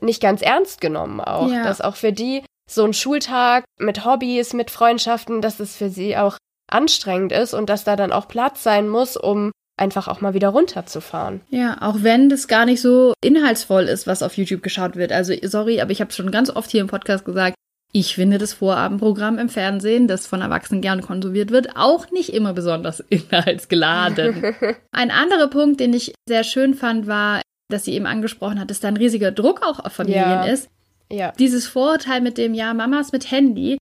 [0.01, 1.63] nicht ganz ernst genommen auch, ja.
[1.63, 6.17] dass auch für die so ein Schultag mit Hobbys, mit Freundschaften, dass es für sie
[6.17, 6.37] auch
[6.69, 10.49] anstrengend ist und dass da dann auch Platz sein muss, um einfach auch mal wieder
[10.49, 11.41] runterzufahren.
[11.49, 15.11] Ja, auch wenn das gar nicht so inhaltsvoll ist, was auf YouTube geschaut wird.
[15.11, 17.55] Also sorry, aber ich habe schon ganz oft hier im Podcast gesagt,
[17.91, 22.53] ich finde das Vorabendprogramm im Fernsehen, das von Erwachsenen gerne konsumiert wird, auch nicht immer
[22.53, 24.55] besonders inhaltsgeladen.
[24.91, 28.79] Ein anderer Punkt, den ich sehr schön fand, war, dass sie eben angesprochen hat, dass
[28.79, 30.43] da ein riesiger Druck auch auf Familien ja.
[30.43, 30.69] ist.
[31.11, 31.33] Ja.
[31.37, 33.77] Dieses Vorurteil mit dem, ja, Mamas mit Handy.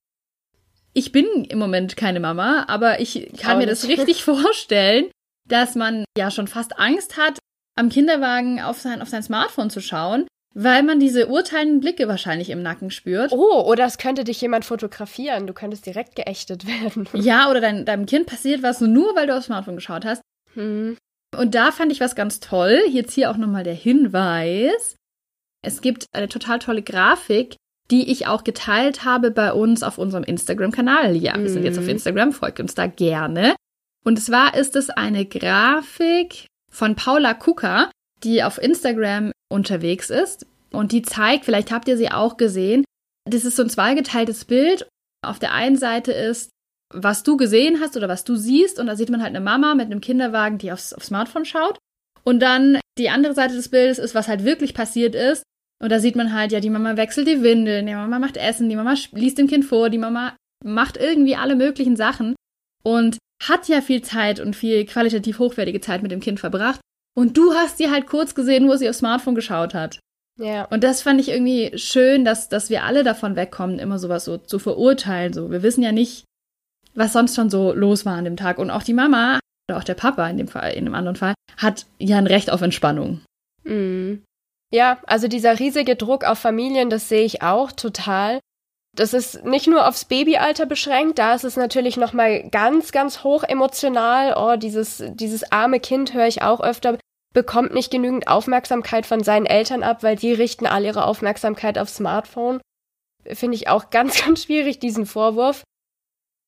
[0.95, 5.07] Ich bin im Moment keine Mama, aber ich kann mir das richtig vorstellen,
[5.49, 7.39] dass man ja schon fast Angst hat,
[7.77, 12.51] am Kinderwagen auf sein, auf sein Smartphone zu schauen, weil man diese urteilenden Blicke wahrscheinlich
[12.51, 13.33] im Nacken spürt.
[13.33, 15.47] Oh, oder es könnte dich jemand fotografieren.
[15.47, 17.09] Du könntest direkt geächtet werden.
[17.23, 20.23] Ja, oder dein, deinem Kind passiert was nur, weil du aufs Smartphone geschaut hast.
[20.55, 20.97] Hm.
[21.37, 22.81] Und da fand ich was ganz toll.
[22.89, 24.97] Jetzt hier auch nochmal der Hinweis.
[25.63, 27.57] Es gibt eine total tolle Grafik,
[27.91, 31.17] die ich auch geteilt habe bei uns auf unserem Instagram-Kanal.
[31.17, 31.91] Ja, wir sind jetzt auf mhm.
[31.91, 33.55] Instagram, folgt uns da gerne.
[34.05, 37.91] Und zwar ist es eine Grafik von Paula Kuka,
[38.25, 40.47] die auf Instagram unterwegs ist.
[40.71, 42.85] Und die zeigt, vielleicht habt ihr sie auch gesehen,
[43.29, 44.89] das ist so ein zweigeteiltes Bild.
[45.25, 46.51] Auf der einen Seite ist,
[46.93, 48.79] was du gesehen hast oder was du siehst.
[48.79, 51.79] Und da sieht man halt eine Mama mit einem Kinderwagen, die aufs, aufs Smartphone schaut.
[52.25, 55.43] Und dann die andere Seite des Bildes ist, was halt wirklich passiert ist.
[55.81, 58.69] Und da sieht man halt, ja, die Mama wechselt die Windeln, die Mama macht Essen,
[58.69, 62.35] die Mama liest dem Kind vor, die Mama macht irgendwie alle möglichen Sachen
[62.83, 66.81] und hat ja viel Zeit und viel qualitativ hochwertige Zeit mit dem Kind verbracht.
[67.17, 69.99] Und du hast sie halt kurz gesehen, wo sie aufs Smartphone geschaut hat.
[70.39, 70.67] Ja.
[70.67, 74.39] Und das fand ich irgendwie schön, dass, dass wir alle davon wegkommen, immer sowas so
[74.39, 75.33] zu verurteilen.
[75.33, 76.25] So, wir wissen ja nicht,
[76.95, 78.59] was sonst schon so los war an dem Tag.
[78.59, 81.35] Und auch die Mama oder auch der Papa in dem Fall, in dem anderen Fall,
[81.57, 83.21] hat ja ein Recht auf Entspannung.
[83.65, 84.23] Mhm.
[84.73, 88.39] Ja, also dieser riesige Druck auf Familien, das sehe ich auch total.
[88.97, 93.23] Das ist nicht nur aufs Babyalter beschränkt, da ist es natürlich noch mal ganz ganz
[93.23, 94.35] hoch emotional.
[94.37, 96.99] Oh, dieses dieses arme Kind höre ich auch öfter
[97.35, 101.97] bekommt nicht genügend Aufmerksamkeit von seinen Eltern ab, weil die richten all ihre Aufmerksamkeit aufs
[101.97, 102.61] Smartphone.
[103.25, 105.63] Finde ich auch ganz ganz schwierig diesen Vorwurf.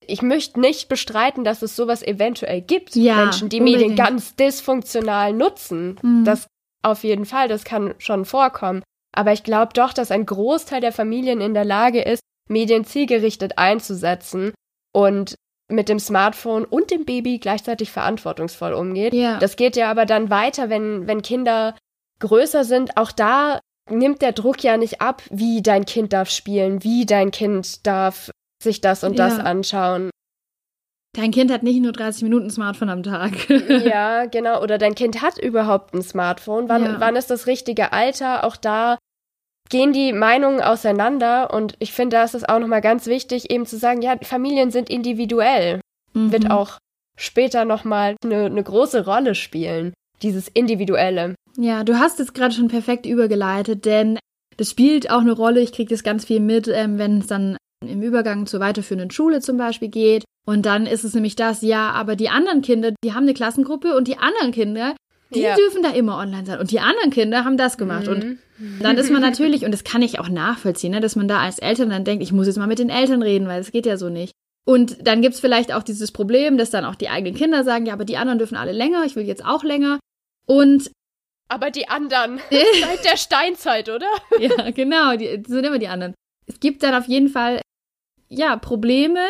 [0.06, 3.80] Ich möchte nicht bestreiten, dass es sowas eventuell gibt, ja, Menschen, die unbedingt.
[3.90, 6.00] Medien ganz dysfunktional nutzen.
[6.02, 6.24] Mhm.
[6.24, 6.46] Das
[6.82, 8.82] auf jeden Fall, das kann schon vorkommen.
[9.12, 13.58] Aber ich glaube doch, dass ein Großteil der Familien in der Lage ist, Medien zielgerichtet
[13.58, 14.52] einzusetzen
[14.92, 15.36] und
[15.68, 19.14] mit dem Smartphone und dem Baby gleichzeitig verantwortungsvoll umgeht.
[19.14, 19.38] Ja.
[19.38, 21.76] Das geht ja aber dann weiter, wenn, wenn Kinder
[22.18, 22.96] größer sind.
[22.96, 27.30] Auch da nimmt der Druck ja nicht ab, wie dein Kind darf spielen, wie dein
[27.30, 28.30] Kind darf
[28.62, 30.10] sich das und das anschauen.
[31.16, 33.32] Dein Kind hat nicht nur 30 Minuten Smartphone am Tag.
[33.84, 34.62] ja, genau.
[34.62, 36.68] Oder dein Kind hat überhaupt ein Smartphone.
[36.68, 37.00] Wann, ja.
[37.00, 38.44] wann ist das richtige Alter?
[38.44, 38.96] Auch da
[39.70, 41.54] gehen die Meinungen auseinander.
[41.54, 44.70] Und ich finde, da ist es auch nochmal ganz wichtig, eben zu sagen, ja, Familien
[44.70, 45.80] sind individuell.
[46.12, 46.32] Mhm.
[46.32, 46.78] Wird auch
[47.16, 49.94] später nochmal eine, eine große Rolle spielen.
[50.22, 51.34] Dieses Individuelle.
[51.56, 54.18] Ja, du hast es gerade schon perfekt übergeleitet, denn
[54.58, 55.60] das spielt auch eine Rolle.
[55.60, 59.40] Ich kriege das ganz viel mit, ähm, wenn es dann im Übergang zur weiterführenden Schule
[59.40, 60.24] zum Beispiel geht.
[60.46, 63.96] Und dann ist es nämlich das, ja, aber die anderen Kinder, die haben eine Klassengruppe
[63.96, 64.94] und die anderen Kinder,
[65.34, 65.54] die ja.
[65.54, 66.58] dürfen da immer online sein.
[66.58, 68.06] Und die anderen Kinder haben das gemacht.
[68.06, 68.12] Mhm.
[68.12, 68.38] Und
[68.80, 71.58] dann ist man natürlich, und das kann ich auch nachvollziehen, ne, dass man da als
[71.58, 73.96] Eltern dann denkt, ich muss jetzt mal mit den Eltern reden, weil es geht ja
[73.96, 74.32] so nicht.
[74.66, 77.94] Und dann gibt's vielleicht auch dieses Problem, dass dann auch die eigenen Kinder sagen, ja,
[77.94, 79.98] aber die anderen dürfen alle länger, ich will jetzt auch länger.
[80.46, 80.90] Und
[81.48, 84.06] aber die anderen seit der Steinzeit, oder?
[84.38, 86.14] ja, genau, die sind immer die anderen.
[86.46, 87.60] Es gibt dann auf jeden Fall
[88.28, 89.20] ja Probleme,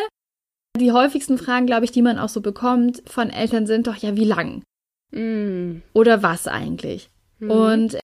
[0.77, 4.15] die häufigsten Fragen, glaube ich, die man auch so bekommt von Eltern sind doch, ja,
[4.15, 4.63] wie lang?
[5.11, 5.81] Mm.
[5.93, 7.09] Oder was eigentlich?
[7.39, 7.51] Mm.
[7.51, 7.99] Und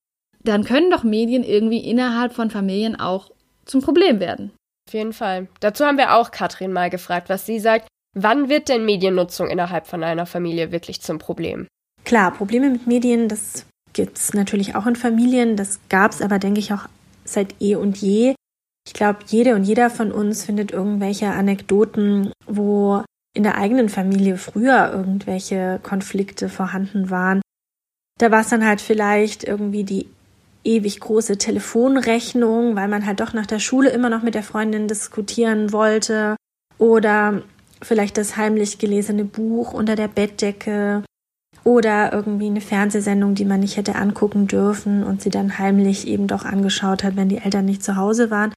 [0.47, 3.31] dann können doch Medien irgendwie innerhalb von Familien auch
[3.65, 4.51] zum Problem werden.
[4.87, 5.47] Auf jeden Fall.
[5.59, 7.87] Dazu haben wir auch Katrin mal gefragt, was sie sagt.
[8.15, 11.67] Wann wird denn Mediennutzung innerhalb von einer Familie wirklich zum Problem?
[12.05, 15.57] Klar, Probleme mit Medien, das gibt es natürlich auch in Familien.
[15.57, 16.87] Das gab es aber, denke ich, auch
[17.25, 18.33] seit eh und je.
[18.87, 23.03] Ich glaube, jede und jeder von uns findet irgendwelche Anekdoten, wo
[23.35, 27.41] in der eigenen Familie früher irgendwelche Konflikte vorhanden waren.
[28.19, 30.07] Da war es dann halt vielleicht irgendwie die
[30.67, 34.87] ewig große Telefonrechnung, weil man halt doch nach der Schule immer noch mit der Freundin
[34.87, 36.35] diskutieren wollte.
[36.77, 37.41] Oder
[37.81, 41.03] vielleicht das heimlich gelesene Buch unter der Bettdecke.
[41.63, 46.27] Oder irgendwie eine Fernsehsendung, die man nicht hätte angucken dürfen und sie dann heimlich eben
[46.27, 48.53] doch angeschaut hat, wenn die Eltern nicht zu Hause waren.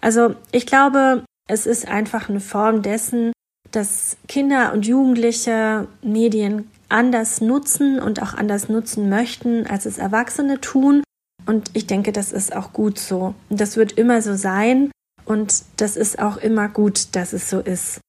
[0.00, 3.32] Also ich glaube, es ist einfach eine Form dessen,
[3.70, 10.60] dass Kinder und Jugendliche Medien anders nutzen und auch anders nutzen möchten, als es Erwachsene
[10.60, 11.02] tun.
[11.48, 13.34] Und ich denke, das ist auch gut so.
[13.48, 14.90] Das wird immer so sein.
[15.24, 18.00] Und das ist auch immer gut, dass es so ist.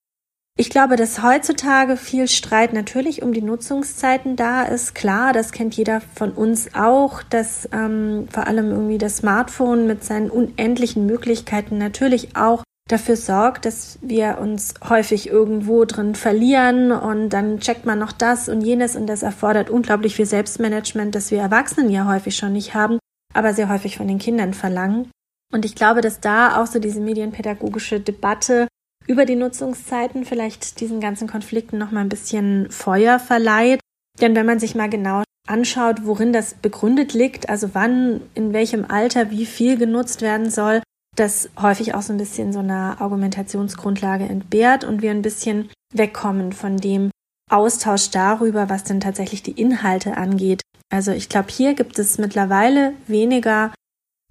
[0.58, 4.94] Ich glaube, dass heutzutage viel Streit natürlich um die Nutzungszeiten da ist.
[4.94, 10.04] Klar, das kennt jeder von uns auch, dass ähm, vor allem irgendwie das Smartphone mit
[10.04, 17.30] seinen unendlichen Möglichkeiten natürlich auch dafür sorgt, dass wir uns häufig irgendwo drin verlieren und
[17.30, 21.40] dann checkt man noch das und jenes und das erfordert unglaublich viel Selbstmanagement, das wir
[21.40, 23.00] Erwachsenen ja häufig schon nicht haben,
[23.34, 25.12] aber sehr häufig von den Kindern verlangen.
[25.54, 28.68] Und ich glaube, dass da auch so diese medienpädagogische Debatte
[29.08, 33.80] über die Nutzungszeiten vielleicht diesen ganzen Konflikten noch mal ein bisschen Feuer verleiht.
[34.22, 38.86] Denn wenn man sich mal genau anschaut, worin das begründet liegt, also wann, in welchem
[38.86, 40.82] Alter wie viel genutzt werden soll,
[41.16, 46.54] das häufig auch so ein bisschen so eine Argumentationsgrundlage entbehrt und wir ein bisschen wegkommen
[46.54, 47.10] von dem,
[47.50, 50.62] Austausch darüber, was denn tatsächlich die Inhalte angeht.
[50.90, 53.74] Also ich glaube, hier gibt es mittlerweile weniger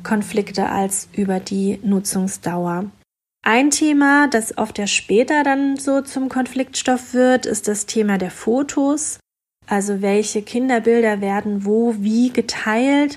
[0.02, 2.90] Konflikte als über die Nutzungsdauer.
[3.44, 8.30] Ein Thema, das oft ja später dann so zum Konfliktstoff wird, ist das Thema der
[8.30, 9.18] Fotos.
[9.66, 13.16] Also welche Kinderbilder werden wo wie geteilt.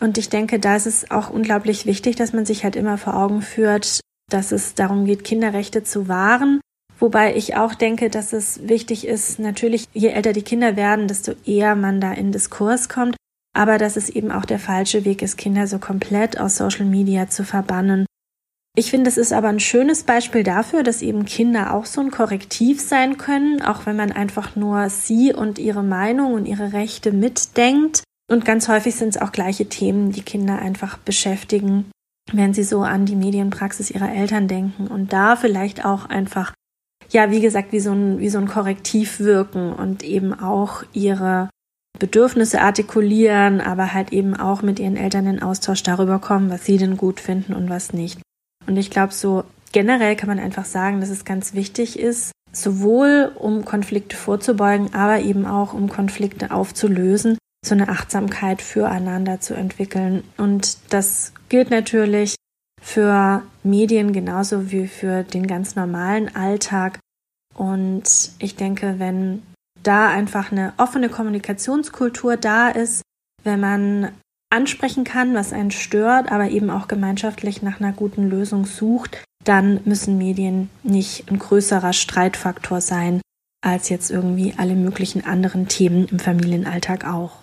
[0.00, 3.16] Und ich denke, da ist es auch unglaublich wichtig, dass man sich halt immer vor
[3.16, 6.60] Augen führt, dass es darum geht, Kinderrechte zu wahren.
[6.98, 11.32] Wobei ich auch denke, dass es wichtig ist, natürlich, je älter die Kinder werden, desto
[11.44, 13.16] eher man da in Diskurs kommt.
[13.54, 17.28] Aber dass es eben auch der falsche Weg ist, Kinder so komplett aus Social Media
[17.28, 18.06] zu verbannen.
[18.78, 22.10] Ich finde, es ist aber ein schönes Beispiel dafür, dass eben Kinder auch so ein
[22.10, 27.12] Korrektiv sein können, auch wenn man einfach nur sie und ihre Meinung und ihre Rechte
[27.12, 28.02] mitdenkt.
[28.30, 31.90] Und ganz häufig sind es auch gleiche Themen, die Kinder einfach beschäftigen,
[32.32, 36.52] wenn sie so an die Medienpraxis ihrer Eltern denken und da vielleicht auch einfach,
[37.10, 41.48] ja, wie gesagt, wie so ein, wie so ein Korrektiv wirken und eben auch ihre
[41.98, 46.76] Bedürfnisse artikulieren, aber halt eben auch mit ihren Eltern in Austausch darüber kommen, was sie
[46.76, 48.20] denn gut finden und was nicht.
[48.66, 53.32] Und ich glaube, so generell kann man einfach sagen, dass es ganz wichtig ist, sowohl
[53.34, 60.24] um Konflikte vorzubeugen, aber eben auch um Konflikte aufzulösen, so eine Achtsamkeit füreinander zu entwickeln.
[60.36, 62.34] Und das gilt natürlich
[62.86, 67.00] für Medien genauso wie für den ganz normalen Alltag.
[67.52, 69.42] Und ich denke, wenn
[69.82, 73.02] da einfach eine offene Kommunikationskultur da ist,
[73.42, 74.12] wenn man
[74.50, 79.80] ansprechen kann, was einen stört, aber eben auch gemeinschaftlich nach einer guten Lösung sucht, dann
[79.84, 83.20] müssen Medien nicht ein größerer Streitfaktor sein
[83.64, 87.40] als jetzt irgendwie alle möglichen anderen Themen im Familienalltag auch.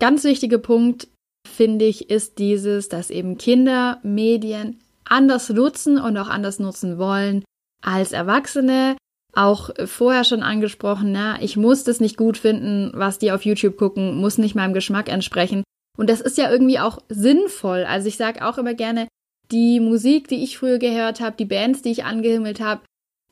[0.00, 1.08] Ganz wichtiger Punkt,
[1.48, 7.44] finde ich, ist dieses, dass eben Kinder Medien anders nutzen und auch anders nutzen wollen
[7.82, 8.96] als Erwachsene.
[9.36, 13.76] Auch vorher schon angesprochen, na, ich muss das nicht gut finden, was die auf YouTube
[13.76, 15.64] gucken, muss nicht meinem Geschmack entsprechen.
[15.98, 17.84] Und das ist ja irgendwie auch sinnvoll.
[17.84, 19.08] Also ich sage auch immer gerne,
[19.50, 22.82] die Musik, die ich früher gehört habe, die Bands, die ich angehimmelt habe,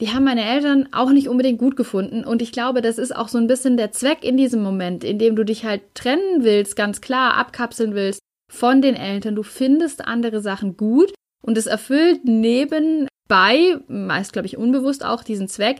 [0.00, 2.24] die haben meine Eltern auch nicht unbedingt gut gefunden.
[2.24, 5.18] Und ich glaube, das ist auch so ein bisschen der Zweck in diesem Moment, in
[5.18, 9.36] dem du dich halt trennen willst, ganz klar, abkapseln willst von den Eltern.
[9.36, 15.48] Du findest andere Sachen gut und es erfüllt nebenbei, meist glaube ich unbewusst auch, diesen
[15.48, 15.78] Zweck,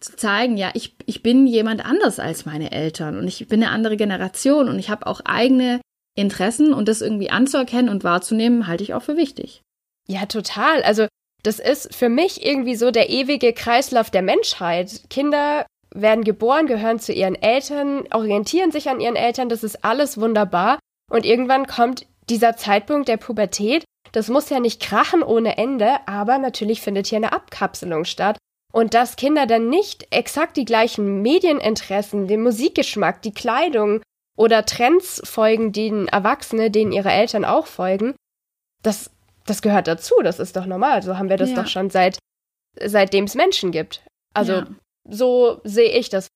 [0.00, 3.72] zu zeigen, ja, ich, ich bin jemand anders als meine Eltern und ich bin eine
[3.72, 5.80] andere Generation und ich habe auch eigene
[6.14, 9.62] Interessen und das irgendwie anzuerkennen und wahrzunehmen, halte ich auch für wichtig.
[10.08, 10.82] Ja, total.
[10.82, 11.06] Also
[11.42, 15.02] das ist für mich irgendwie so der ewige Kreislauf der Menschheit.
[15.10, 20.20] Kinder werden geboren, gehören zu ihren Eltern, orientieren sich an ihren Eltern, das ist alles
[20.20, 20.78] wunderbar.
[21.10, 23.84] Und irgendwann kommt dieser Zeitpunkt der Pubertät.
[24.12, 28.38] Das muss ja nicht krachen ohne Ende, aber natürlich findet hier eine Abkapselung statt.
[28.72, 34.02] Und dass Kinder dann nicht exakt die gleichen Medieninteressen, den Musikgeschmack, die Kleidung
[34.36, 38.14] oder Trends folgen, denen Erwachsene, denen ihre Eltern auch folgen,
[38.82, 39.10] das
[39.48, 41.02] das gehört dazu, das ist doch normal.
[41.02, 41.56] So haben wir das ja.
[41.56, 42.18] doch schon seit
[42.80, 44.02] seitdem es Menschen gibt.
[44.34, 44.66] Also ja.
[45.08, 46.28] so sehe ich das.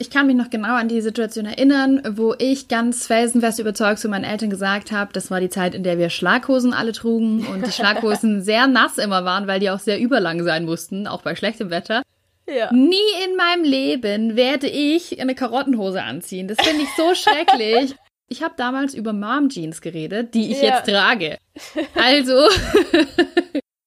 [0.00, 4.08] Ich kann mich noch genau an die Situation erinnern, wo ich ganz felsenfest überzeugt zu
[4.08, 7.64] meinen Eltern gesagt habe, das war die Zeit, in der wir Schlaghosen alle trugen und
[7.64, 11.36] die Schlaghosen sehr nass immer waren, weil die auch sehr überlang sein mussten, auch bei
[11.36, 12.02] schlechtem Wetter.
[12.48, 12.72] Ja.
[12.72, 16.48] Nie in meinem Leben werde ich eine Karottenhose anziehen.
[16.48, 17.94] Das finde ich so schrecklich.
[18.28, 20.76] Ich habe damals über Mom Jeans geredet, die ich ja.
[20.76, 21.38] jetzt trage.
[21.94, 22.48] Also,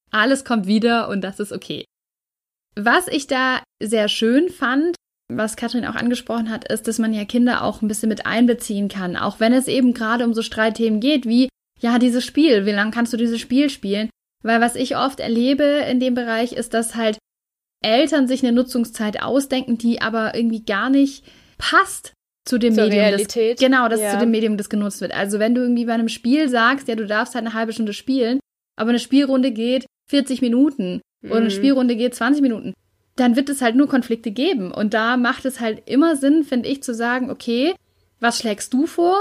[0.10, 1.84] alles kommt wieder und das ist okay.
[2.76, 4.96] Was ich da sehr schön fand,
[5.30, 8.88] was Katrin auch angesprochen hat, ist, dass man ja Kinder auch ein bisschen mit einbeziehen
[8.88, 12.72] kann, auch wenn es eben gerade um so Streitthemen geht, wie, ja, dieses Spiel, wie
[12.72, 14.10] lange kannst du dieses Spiel spielen?
[14.44, 17.18] Weil was ich oft erlebe in dem Bereich ist, dass halt
[17.84, 21.26] Eltern sich eine Nutzungszeit ausdenken, die aber irgendwie gar nicht
[21.58, 22.14] passt
[22.48, 23.04] zu dem Zur Medium.
[23.04, 23.60] Realität.
[23.60, 24.12] Das, genau, das ja.
[24.12, 25.14] zu dem Medium, das genutzt wird.
[25.14, 27.94] Also wenn du irgendwie bei einem Spiel sagst, ja, du darfst halt eine halbe Stunde
[27.94, 28.40] spielen,
[28.78, 31.32] aber eine Spielrunde geht 40 Minuten mhm.
[31.32, 31.52] oder eine.
[31.52, 32.74] Spielrunde geht 20 Minuten,
[33.20, 34.72] dann wird es halt nur Konflikte geben.
[34.72, 37.76] Und da macht es halt immer Sinn, finde ich, zu sagen, okay,
[38.20, 39.18] was schlägst du vor?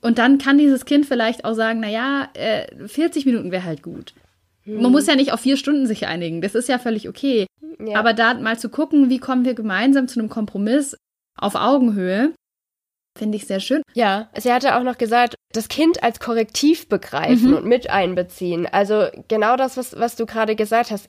[0.00, 3.82] Und dann kann dieses Kind vielleicht auch sagen, na ja, äh, 40 Minuten wäre halt
[3.82, 4.12] gut.
[4.64, 4.82] Mhm.
[4.82, 6.40] Man muss ja nicht auf vier Stunden sich einigen.
[6.40, 7.46] Das ist ja völlig okay.
[7.78, 7.98] Ja.
[7.98, 10.96] Aber da mal zu gucken, wie kommen wir gemeinsam zu einem Kompromiss
[11.36, 12.32] auf Augenhöhe,
[13.16, 13.82] Finde ich sehr schön.
[13.94, 17.56] Ja, sie hatte auch noch gesagt, das Kind als Korrektiv begreifen mhm.
[17.56, 18.66] und mit einbeziehen.
[18.66, 21.08] Also genau das, was, was du gerade gesagt hast.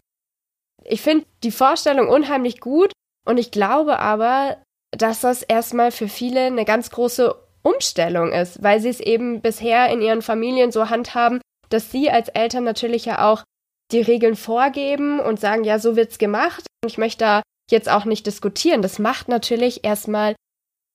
[0.85, 2.91] Ich finde die Vorstellung unheimlich gut
[3.27, 4.57] und ich glaube aber,
[4.91, 9.89] dass das erstmal für viele eine ganz große Umstellung ist, weil sie es eben bisher
[9.89, 13.43] in ihren Familien so handhaben, dass sie als Eltern natürlich ja auch
[13.91, 16.65] die Regeln vorgeben und sagen, ja, so wird's gemacht.
[16.85, 18.81] Ich möchte da jetzt auch nicht diskutieren.
[18.81, 20.35] Das macht natürlich erstmal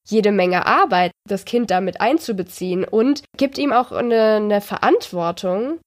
[0.09, 5.81] jede Menge Arbeit, das Kind damit einzubeziehen und gibt ihm auch eine, eine Verantwortung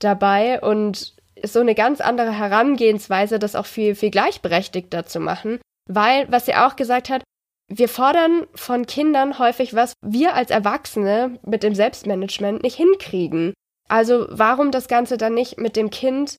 [0.00, 5.60] dabei und so eine ganz andere Herangehensweise, das auch viel, viel gleichberechtigter zu machen.
[5.88, 7.22] Weil, was sie auch gesagt hat,
[7.68, 13.54] wir fordern von Kindern häufig, was wir als Erwachsene mit dem Selbstmanagement nicht hinkriegen.
[13.88, 16.36] Also warum das Ganze dann nicht mit dem Kind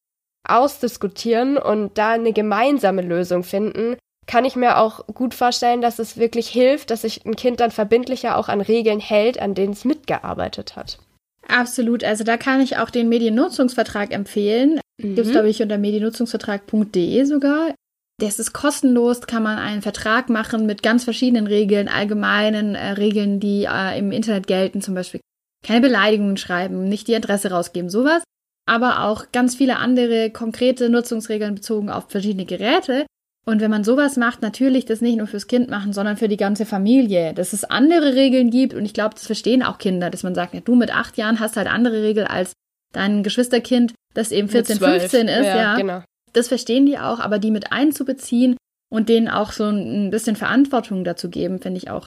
[0.48, 3.98] ausdiskutieren und da eine gemeinsame Lösung finden,
[4.28, 7.72] kann ich mir auch gut vorstellen, dass es wirklich hilft, dass sich ein Kind dann
[7.72, 11.00] verbindlicher auch an Regeln hält, an denen es mitgearbeitet hat.
[11.48, 12.04] Absolut.
[12.04, 14.81] Also da kann ich auch den Mediennutzungsvertrag empfehlen.
[15.04, 15.16] Mhm.
[15.16, 17.74] Gibt es, glaube ich, unter mediennutzungsvertrag.de sogar.
[18.20, 23.40] Das ist kostenlos, kann man einen Vertrag machen mit ganz verschiedenen Regeln, allgemeinen äh, Regeln,
[23.40, 25.22] die äh, im Internet gelten, zum Beispiel
[25.64, 28.24] keine Beleidigungen schreiben, nicht die Adresse rausgeben, sowas.
[28.68, 33.06] Aber auch ganz viele andere konkrete Nutzungsregeln bezogen auf verschiedene Geräte.
[33.44, 36.38] Und wenn man sowas macht, natürlich das nicht nur fürs Kind machen, sondern für die
[36.38, 37.34] ganze Familie.
[37.34, 40.54] Dass es andere Regeln gibt und ich glaube, das verstehen auch Kinder, dass man sagt,
[40.54, 42.54] ja, du mit acht Jahren hast halt andere Regeln als
[42.92, 45.56] dein Geschwisterkind, das eben 14, 15 ist, ja.
[45.56, 45.76] ja.
[45.76, 46.04] Genau.
[46.34, 48.56] Das verstehen die auch, aber die mit einzubeziehen
[48.90, 52.06] und denen auch so ein bisschen Verantwortung dazu geben, finde ich auch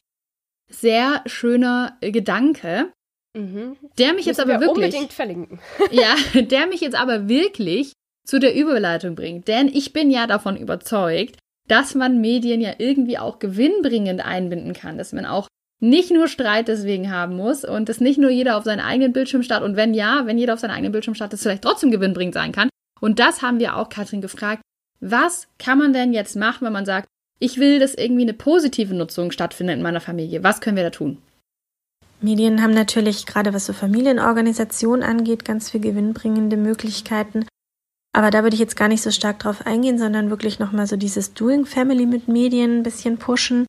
[0.70, 2.93] sehr schöner Gedanke.
[3.37, 3.76] Mhm.
[3.99, 5.61] Der mich Müssen jetzt aber wirklich unbedingt verlinken.
[5.91, 7.93] ja, der mich jetzt aber wirklich
[8.26, 9.49] zu der Überleitung bringt.
[9.49, 14.99] Denn ich bin ja davon überzeugt, dass man Medien ja irgendwie auch gewinnbringend einbinden kann,
[14.99, 15.49] dass man auch
[15.81, 19.43] nicht nur Streit deswegen haben muss und dass nicht nur jeder auf seinen eigenen Bildschirm
[19.43, 22.35] startet und wenn ja, wenn jeder auf seinen eigenen Bildschirm startet, es vielleicht trotzdem gewinnbringend
[22.35, 22.68] sein kann.
[23.01, 24.62] Und das haben wir auch Katrin gefragt.
[25.01, 27.07] Was kann man denn jetzt machen, wenn man sagt,
[27.39, 30.43] ich will, dass irgendwie eine positive Nutzung stattfindet in meiner Familie?
[30.43, 31.18] Was können wir da tun?
[32.20, 37.45] Medien haben natürlich gerade was so Familienorganisation angeht, ganz viel gewinnbringende Möglichkeiten.
[38.14, 40.97] Aber da würde ich jetzt gar nicht so stark drauf eingehen, sondern wirklich nochmal so
[40.97, 43.66] dieses Doing Family mit Medien ein bisschen pushen.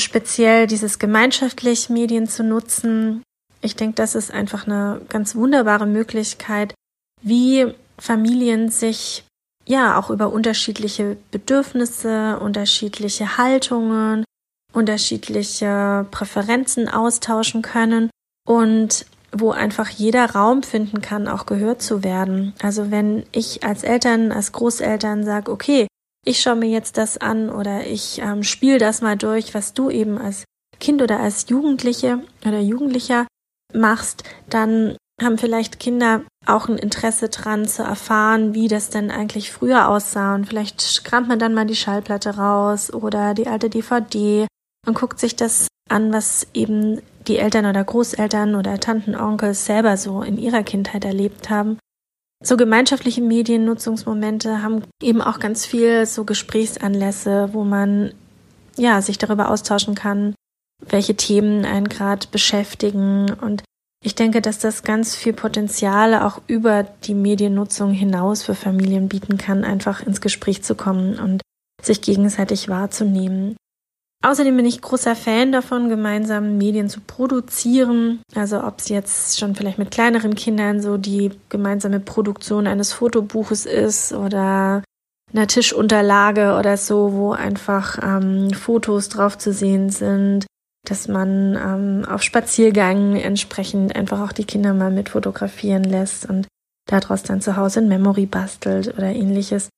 [0.00, 3.22] Speziell dieses gemeinschaftlich Medien zu nutzen.
[3.60, 6.74] Ich denke, das ist einfach eine ganz wunderbare Möglichkeit,
[7.22, 9.24] wie Familien sich
[9.66, 14.24] ja auch über unterschiedliche Bedürfnisse, unterschiedliche Haltungen,
[14.72, 18.10] unterschiedliche Präferenzen austauschen können
[18.46, 22.54] und wo einfach jeder Raum finden kann, auch gehört zu werden.
[22.62, 25.86] Also wenn ich als Eltern, als Großeltern sage, okay,
[26.24, 29.90] ich schaue mir jetzt das an oder ich ähm, spiele das mal durch, was du
[29.90, 30.44] eben als
[30.78, 33.26] Kind oder als Jugendliche oder Jugendlicher
[33.72, 39.52] machst, dann haben vielleicht Kinder auch ein Interesse dran zu erfahren, wie das denn eigentlich
[39.52, 40.34] früher aussah.
[40.34, 44.46] Und vielleicht kramt man dann mal die Schallplatte raus oder die alte DVD
[44.86, 49.96] und guckt sich das an, was eben die Eltern oder Großeltern oder Tanten, Onkel selber
[49.96, 51.78] so in ihrer Kindheit erlebt haben.
[52.42, 58.14] So gemeinschaftliche Mediennutzungsmomente haben eben auch ganz viel so Gesprächsanlässe, wo man
[58.76, 60.34] ja sich darüber austauschen kann,
[60.80, 63.30] welche Themen einen gerade beschäftigen.
[63.30, 63.62] Und
[64.02, 69.36] ich denke, dass das ganz viel Potenzial auch über die Mediennutzung hinaus für Familien bieten
[69.36, 71.42] kann, einfach ins Gespräch zu kommen und
[71.82, 73.56] sich gegenseitig wahrzunehmen.
[74.22, 78.20] Außerdem bin ich großer Fan davon, gemeinsam Medien zu produzieren.
[78.34, 83.64] Also ob es jetzt schon vielleicht mit kleineren Kindern so die gemeinsame Produktion eines Fotobuches
[83.64, 84.82] ist oder
[85.32, 90.44] einer Tischunterlage oder so, wo einfach ähm, Fotos drauf zu sehen sind,
[90.86, 96.46] dass man ähm, auf Spaziergängen entsprechend einfach auch die Kinder mal mit fotografieren lässt und
[96.86, 99.70] daraus dann zu Hause ein Memory bastelt oder ähnliches.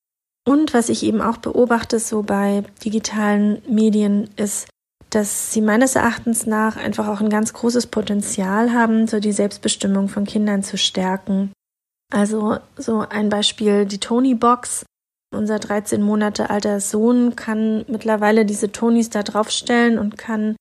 [0.45, 4.69] Und was ich eben auch beobachte, so bei digitalen Medien, ist,
[5.11, 10.09] dass sie meines Erachtens nach einfach auch ein ganz großes Potenzial haben, so die Selbstbestimmung
[10.09, 11.53] von Kindern zu stärken.
[12.13, 14.85] Also so ein Beispiel, die Tony Box.
[15.35, 20.57] Unser 13 Monate alter Sohn kann mittlerweile diese Tonys da draufstellen und kann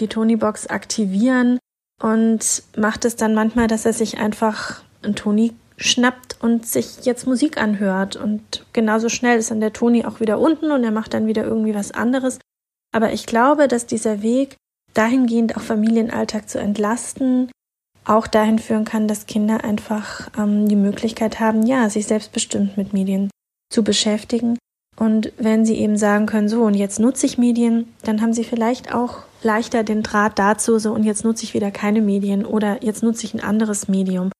[0.00, 1.58] die Tony Box aktivieren
[2.02, 7.26] und macht es dann manchmal, dass er sich einfach ein Tony schnappt und sich jetzt
[7.26, 8.16] Musik anhört.
[8.16, 11.44] Und genauso schnell ist dann der Toni auch wieder unten und er macht dann wieder
[11.44, 12.38] irgendwie was anderes.
[12.92, 14.56] Aber ich glaube, dass dieser Weg
[14.94, 17.50] dahingehend auch Familienalltag zu entlasten,
[18.04, 22.92] auch dahin führen kann, dass Kinder einfach ähm, die Möglichkeit haben, ja, sich selbstbestimmt mit
[22.92, 23.30] Medien
[23.70, 24.58] zu beschäftigen.
[24.96, 28.44] Und wenn sie eben sagen können, so, und jetzt nutze ich Medien, dann haben sie
[28.44, 32.84] vielleicht auch leichter den Draht dazu, so, und jetzt nutze ich wieder keine Medien oder
[32.84, 34.30] jetzt nutze ich ein anderes Medium.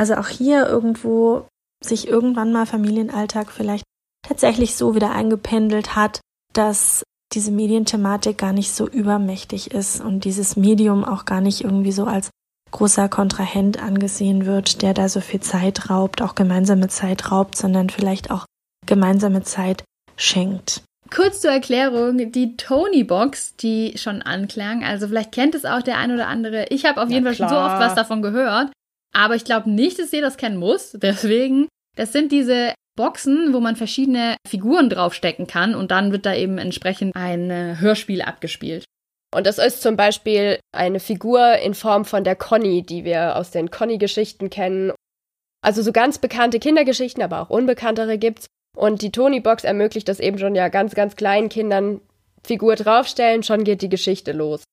[0.00, 1.46] Also auch hier irgendwo
[1.84, 3.84] sich irgendwann mal Familienalltag vielleicht
[4.26, 6.20] tatsächlich so wieder eingependelt hat,
[6.54, 7.02] dass
[7.34, 12.04] diese Medienthematik gar nicht so übermächtig ist und dieses Medium auch gar nicht irgendwie so
[12.04, 12.30] als
[12.70, 17.90] großer Kontrahent angesehen wird, der da so viel Zeit raubt, auch gemeinsame Zeit raubt, sondern
[17.90, 18.46] vielleicht auch
[18.86, 19.84] gemeinsame Zeit
[20.16, 20.82] schenkt.
[21.14, 26.10] Kurz zur Erklärung, die Tony-Box, die schon anklang, also vielleicht kennt es auch der ein
[26.10, 26.68] oder andere.
[26.70, 28.70] Ich habe auf jeden Fall schon so oft was davon gehört,
[29.12, 30.92] aber ich glaube nicht, dass ihr das kennen muss.
[30.92, 36.34] Deswegen, das sind diese Boxen, wo man verschiedene Figuren draufstecken kann und dann wird da
[36.34, 38.84] eben entsprechend ein äh, Hörspiel abgespielt.
[39.34, 43.52] Und das ist zum Beispiel eine Figur in Form von der Conny, die wir aus
[43.52, 44.92] den Conny-Geschichten kennen.
[45.62, 48.46] Also so ganz bekannte Kindergeschichten, aber auch unbekanntere gibt's.
[48.76, 52.00] Und die Tony-Box ermöglicht das eben schon ja ganz, ganz kleinen Kindern
[52.42, 54.64] Figur draufstellen, schon geht die Geschichte los.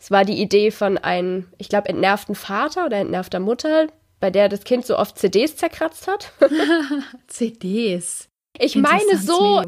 [0.00, 3.88] Es war die Idee von einem, ich glaube, entnervten Vater oder entnervter Mutter,
[4.20, 6.32] bei der das Kind so oft CDs zerkratzt hat.
[7.26, 8.28] CDs.
[8.58, 9.62] Ich meine, so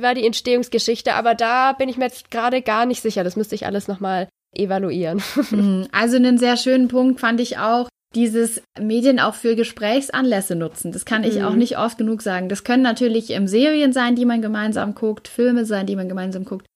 [0.00, 3.24] war die Entstehungsgeschichte, aber da bin ich mir jetzt gerade gar nicht sicher.
[3.24, 5.22] Das müsste ich alles nochmal evaluieren.
[5.50, 10.92] Hm, also einen sehr schönen Punkt fand ich auch, dieses Medien auch für Gesprächsanlässe nutzen.
[10.92, 11.44] Das kann ich mhm.
[11.44, 12.48] auch nicht oft genug sagen.
[12.48, 16.44] Das können natürlich ähm, Serien sein, die man gemeinsam guckt, Filme sein, die man gemeinsam
[16.44, 16.66] guckt.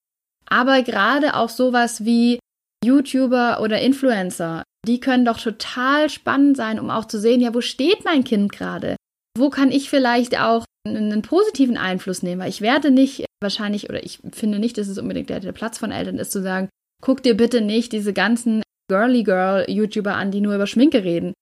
[0.49, 2.38] Aber gerade auch sowas wie
[2.83, 7.61] YouTuber oder Influencer, die können doch total spannend sein, um auch zu sehen, ja, wo
[7.61, 8.95] steht mein Kind gerade?
[9.37, 12.41] Wo kann ich vielleicht auch einen positiven Einfluss nehmen?
[12.41, 15.77] Weil ich werde nicht wahrscheinlich, oder ich finde nicht, dass es unbedingt der, der Platz
[15.77, 16.69] von Eltern ist, zu sagen,
[17.01, 21.33] guck dir bitte nicht diese ganzen Girly Girl YouTuber an, die nur über Schminke reden.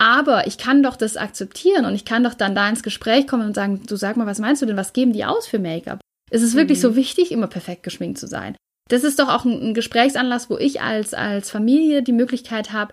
[0.00, 3.46] Aber ich kann doch das akzeptieren und ich kann doch dann da ins Gespräch kommen
[3.46, 4.76] und sagen, du sag mal, was meinst du denn?
[4.76, 6.00] Was geben die aus für Make-up?
[6.30, 6.82] Ist es wirklich mhm.
[6.82, 8.56] so wichtig, immer perfekt geschminkt zu sein?
[8.92, 12.92] Das ist doch auch ein, Gesprächsanlass, wo ich als, als Familie die Möglichkeit habe,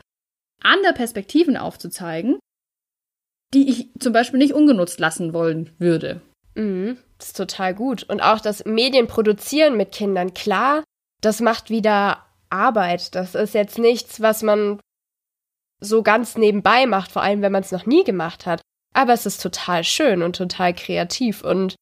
[0.64, 2.40] andere Perspektiven aufzuzeigen,
[3.54, 6.22] die ich zum Beispiel nicht ungenutzt lassen wollen würde.
[6.56, 8.04] Mhm, das ist total gut.
[8.04, 10.86] Und auch das Medienproduzieren mit Kindern, klar,
[11.20, 13.14] das macht wieder Arbeit.
[13.14, 14.80] Das ist jetzt nichts, was man
[15.82, 18.62] so ganz nebenbei macht, vor allem wenn man es noch nie gemacht hat.
[18.94, 21.76] Aber es ist total schön und total kreativ und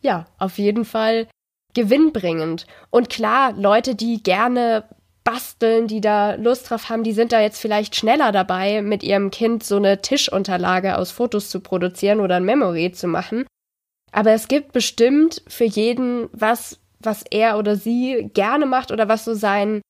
[0.00, 1.28] ja, auf jeden Fall
[1.74, 2.66] gewinnbringend.
[2.90, 4.84] Und klar, Leute, die gerne
[5.24, 9.30] basteln, die da Lust drauf haben, die sind da jetzt vielleicht schneller dabei, mit ihrem
[9.30, 13.46] Kind so eine Tischunterlage aus Fotos zu produzieren oder ein Memory zu machen.
[14.10, 19.24] Aber es gibt bestimmt für jeden was, was er oder sie gerne macht oder was
[19.24, 19.80] so sein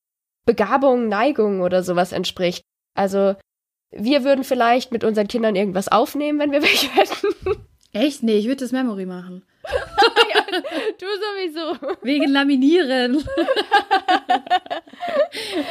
[0.45, 2.61] Begabung, Neigung oder sowas entspricht.
[2.95, 3.35] Also
[3.91, 7.65] wir würden vielleicht mit unseren Kindern irgendwas aufnehmen, wenn wir welche hätten.
[7.91, 8.23] Echt?
[8.23, 9.43] Nee, ich würde das Memory machen.
[10.33, 10.45] ja,
[10.99, 11.97] du sowieso.
[12.01, 13.23] Wegen Laminieren.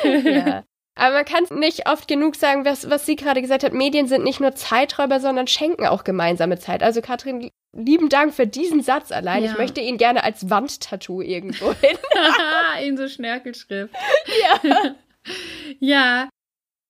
[0.24, 0.64] ja.
[0.94, 3.72] Aber man kann nicht oft genug sagen, was, was sie gerade gesagt hat.
[3.72, 6.82] Medien sind nicht nur Zeiträuber, sondern schenken auch gemeinsame Zeit.
[6.82, 9.42] Also Katrin, lieben Dank für diesen Satz allein.
[9.42, 9.52] Ja.
[9.52, 11.96] Ich möchte ihn gerne als Wandtattoo irgendwo hin.
[12.82, 13.94] In so Schnörkelschrift.
[14.42, 14.94] Ja.
[15.80, 16.28] ja.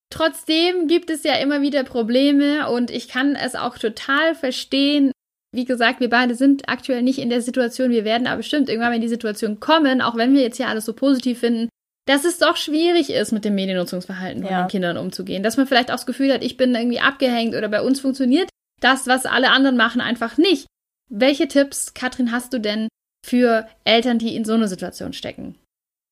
[0.09, 5.11] Trotzdem gibt es ja immer wieder Probleme und ich kann es auch total verstehen.
[5.53, 7.91] Wie gesagt, wir beide sind aktuell nicht in der Situation.
[7.91, 10.85] Wir werden aber bestimmt irgendwann in die Situation kommen, auch wenn wir jetzt hier alles
[10.85, 11.69] so positiv finden,
[12.05, 14.63] dass es doch schwierig ist, mit dem Mediennutzungsverhalten von ja.
[14.63, 15.43] den Kindern umzugehen.
[15.43, 18.49] Dass man vielleicht auch das Gefühl hat, ich bin irgendwie abgehängt oder bei uns funktioniert
[18.81, 20.65] das, was alle anderen machen, einfach nicht.
[21.09, 22.87] Welche Tipps, Katrin, hast du denn
[23.25, 25.55] für Eltern, die in so einer Situation stecken?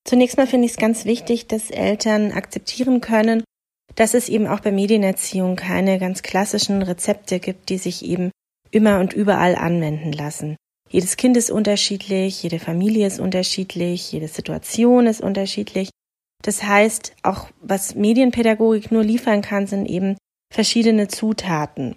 [0.08, 3.44] Zunächst mal finde ich es ganz wichtig, dass Eltern akzeptieren können,
[3.96, 8.32] dass es eben auch bei Medienerziehung keine ganz klassischen Rezepte gibt, die sich eben
[8.72, 10.56] immer und überall anwenden lassen.
[10.90, 15.90] Jedes Kind ist unterschiedlich, jede Familie ist unterschiedlich, jede Situation ist unterschiedlich.
[16.42, 20.18] Das heißt, auch was Medienpädagogik nur liefern kann, sind eben
[20.52, 21.96] verschiedene Zutaten.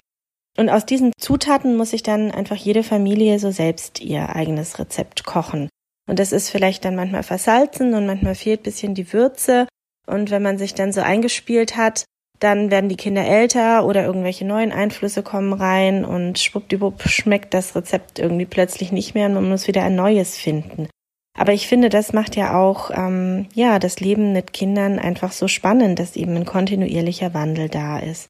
[0.57, 5.25] Und aus diesen Zutaten muss sich dann einfach jede Familie so selbst ihr eigenes Rezept
[5.25, 5.69] kochen.
[6.09, 9.67] Und das ist vielleicht dann manchmal versalzen und manchmal fehlt bisschen die Würze.
[10.07, 12.05] Und wenn man sich dann so eingespielt hat,
[12.45, 17.75] dann werden die Kinder älter oder irgendwelche neuen Einflüsse kommen rein und schwuppdiwupp schmeckt das
[17.75, 20.89] Rezept irgendwie plötzlich nicht mehr und man muss wieder ein neues finden.
[21.37, 25.49] Aber ich finde, das macht ja auch ähm, ja das Leben mit Kindern einfach so
[25.49, 28.29] spannend, dass eben ein kontinuierlicher Wandel da ist.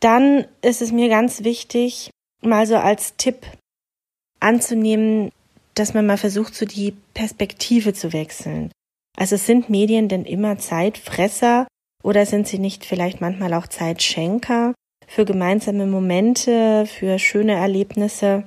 [0.00, 2.10] Dann ist es mir ganz wichtig,
[2.42, 3.46] mal so als Tipp
[4.40, 5.30] anzunehmen,
[5.74, 8.72] dass man mal versucht, so die Perspektive zu wechseln.
[9.16, 11.68] Also sind Medien denn immer Zeitfresser
[12.02, 14.74] oder sind sie nicht vielleicht manchmal auch Zeitschenker
[15.06, 18.44] für gemeinsame Momente, für schöne Erlebnisse?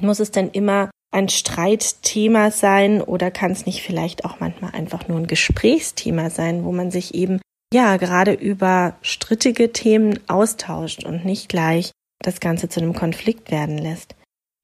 [0.00, 5.08] Muss es denn immer ein Streitthema sein oder kann es nicht vielleicht auch manchmal einfach
[5.08, 7.40] nur ein Gesprächsthema sein, wo man sich eben
[7.72, 13.78] ja gerade über strittige Themen austauscht und nicht gleich das Ganze zu einem Konflikt werden
[13.78, 14.14] lässt.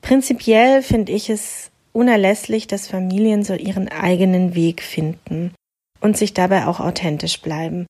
[0.03, 5.55] Prinzipiell finde ich es unerlässlich, dass Familien so ihren eigenen Weg finden
[6.01, 7.87] und sich dabei auch authentisch bleiben.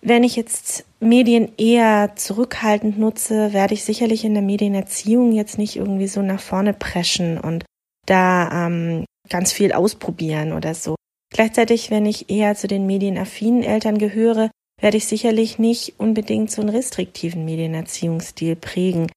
[0.00, 5.76] Wenn ich jetzt Medien eher zurückhaltend nutze, werde ich sicherlich in der Medienerziehung jetzt nicht
[5.76, 7.64] irgendwie so nach vorne preschen und
[8.06, 10.94] da ähm, ganz viel ausprobieren oder so.
[11.30, 16.62] Gleichzeitig, wenn ich eher zu den medienaffinen Eltern gehöre, werde ich sicherlich nicht unbedingt so
[16.62, 19.10] einen restriktiven Medienerziehungsstil prägen.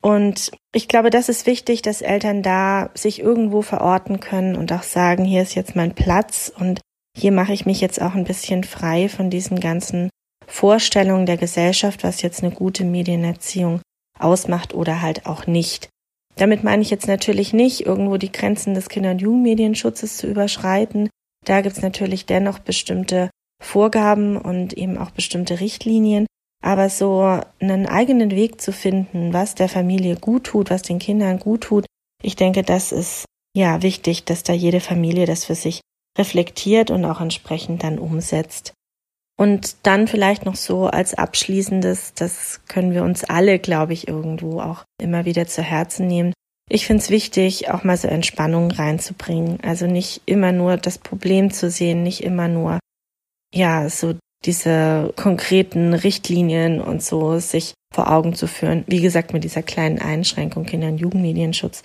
[0.00, 4.84] Und ich glaube, das ist wichtig, dass Eltern da sich irgendwo verorten können und auch
[4.84, 6.80] sagen, hier ist jetzt mein Platz und
[7.16, 10.08] hier mache ich mich jetzt auch ein bisschen frei von diesen ganzen
[10.48, 13.80] Vorstellungen der Gesellschaft, was jetzt eine gute Medienerziehung
[14.18, 15.88] ausmacht oder halt auch nicht.
[16.36, 21.10] Damit meine ich jetzt natürlich nicht, irgendwo die Grenzen des Kinder- und Jugendmedienschutzes zu überschreiten.
[21.44, 23.30] Da gibt es natürlich dennoch bestimmte
[23.62, 26.26] Vorgaben und eben auch bestimmte Richtlinien.
[26.62, 31.38] Aber so einen eigenen Weg zu finden, was der Familie gut tut, was den Kindern
[31.38, 31.86] gut tut,
[32.22, 33.24] ich denke, das ist
[33.54, 35.80] ja wichtig, dass da jede Familie das für sich
[36.18, 38.72] reflektiert und auch entsprechend dann umsetzt.
[39.40, 44.60] Und dann vielleicht noch so als abschließendes, das können wir uns alle, glaube ich, irgendwo
[44.60, 46.32] auch immer wieder zu Herzen nehmen.
[46.68, 49.58] Ich finde es wichtig, auch mal so Entspannung reinzubringen.
[49.62, 52.80] Also nicht immer nur das Problem zu sehen, nicht immer nur,
[53.54, 58.84] ja, so diese konkreten Richtlinien und so sich vor Augen zu führen.
[58.88, 61.84] Wie gesagt, mit dieser kleinen Einschränkung Kinder- und Jugendmedienschutz.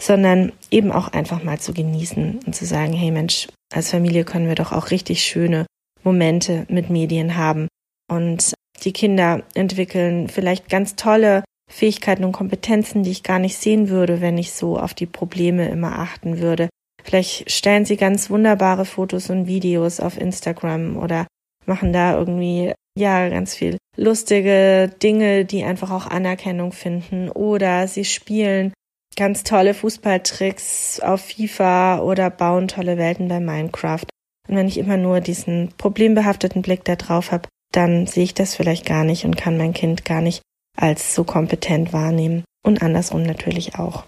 [0.00, 4.48] Sondern eben auch einfach mal zu genießen und zu sagen, hey Mensch, als Familie können
[4.48, 5.66] wir doch auch richtig schöne
[6.04, 7.68] Momente mit Medien haben.
[8.10, 13.88] Und die Kinder entwickeln vielleicht ganz tolle Fähigkeiten und Kompetenzen, die ich gar nicht sehen
[13.88, 16.68] würde, wenn ich so auf die Probleme immer achten würde.
[17.02, 21.26] Vielleicht stellen sie ganz wunderbare Fotos und Videos auf Instagram oder
[21.66, 27.28] machen da irgendwie, ja, ganz viel lustige Dinge, die einfach auch Anerkennung finden.
[27.30, 28.72] Oder sie spielen
[29.16, 34.04] ganz tolle Fußballtricks auf FIFA oder bauen tolle Welten bei Minecraft.
[34.48, 38.54] Und wenn ich immer nur diesen problembehafteten Blick da drauf habe, dann sehe ich das
[38.54, 40.42] vielleicht gar nicht und kann mein Kind gar nicht
[40.76, 42.44] als so kompetent wahrnehmen.
[42.64, 44.04] Und andersrum natürlich auch.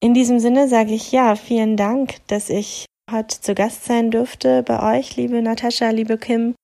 [0.00, 4.62] In diesem Sinne sage ich ja, vielen Dank, dass ich heute zu Gast sein durfte
[4.62, 6.54] bei euch, liebe Natascha, liebe Kim.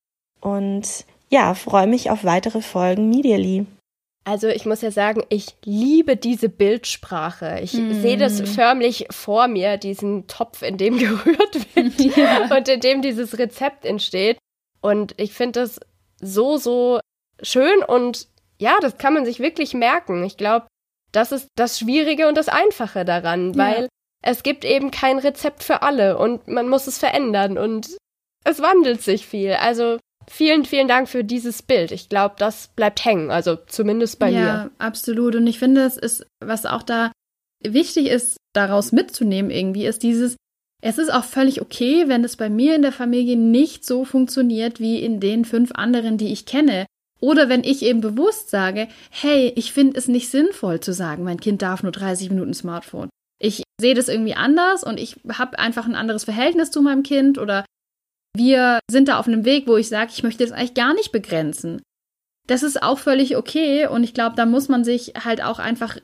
[0.41, 3.67] Und ja, freue mich auf weitere Folgen Medially.
[4.25, 7.61] Also ich muss ja sagen, ich liebe diese Bildsprache.
[7.63, 8.03] Ich mm.
[8.03, 12.55] sehe das förmlich vor mir, diesen Topf, in dem gerührt wird ja.
[12.55, 14.39] und in dem dieses Rezept entsteht.
[14.83, 15.81] Und ich finde das
[16.21, 17.01] so, so
[17.43, 20.23] schön und ja, das kann man sich wirklich merken.
[20.25, 20.67] Ich glaube,
[21.13, 23.89] das ist das Schwierige und das Einfache daran, weil ja.
[24.23, 27.97] es gibt eben kein Rezept für alle und man muss es verändern und
[28.45, 29.55] es wandelt sich viel.
[29.55, 29.99] Also
[30.31, 31.91] vielen, vielen Dank für dieses Bild.
[31.93, 34.47] Ich glaube, das bleibt hängen, also zumindest bei ja, mir.
[34.47, 35.35] Ja, absolut.
[35.35, 37.13] Und ich finde, es ist, was auch da
[37.63, 40.37] wichtig ist, daraus mitzunehmen irgendwie, ist dieses,
[40.83, 44.81] es ist auch völlig okay, wenn es bei mir in der Familie nicht so funktioniert
[44.81, 46.87] wie in den fünf anderen, die ich kenne.
[47.21, 51.41] Oder wenn ich eben bewusst sage, hey, ich finde es nicht sinnvoll zu sagen, mein
[51.41, 53.11] Kind darf nur 30 Minuten Smartphone.
[53.39, 57.37] Ich sehe das irgendwie anders und ich habe einfach ein anderes Verhältnis zu meinem Kind
[57.37, 57.65] oder
[58.37, 61.13] wir sind da auf einem Weg, wo ich sage, ich möchte das eigentlich gar nicht
[61.13, 61.83] begrenzen.
[62.47, 65.99] Das ist auch völlig okay und ich glaube, da muss man sich halt auch einfach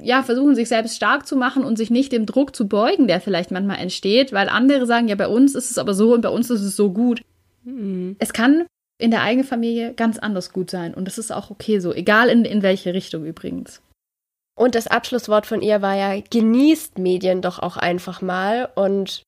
[0.00, 3.20] ja, versuchen, sich selbst stark zu machen und sich nicht dem Druck zu beugen, der
[3.20, 6.28] vielleicht manchmal entsteht, weil andere sagen, ja, bei uns ist es aber so und bei
[6.28, 7.22] uns ist es so gut.
[7.62, 8.16] Mhm.
[8.18, 8.66] Es kann
[8.98, 12.28] in der eigenen Familie ganz anders gut sein und das ist auch okay so, egal
[12.28, 13.80] in, in welche Richtung übrigens.
[14.54, 19.22] Und das Abschlusswort von ihr war ja, genießt Medien doch auch einfach mal und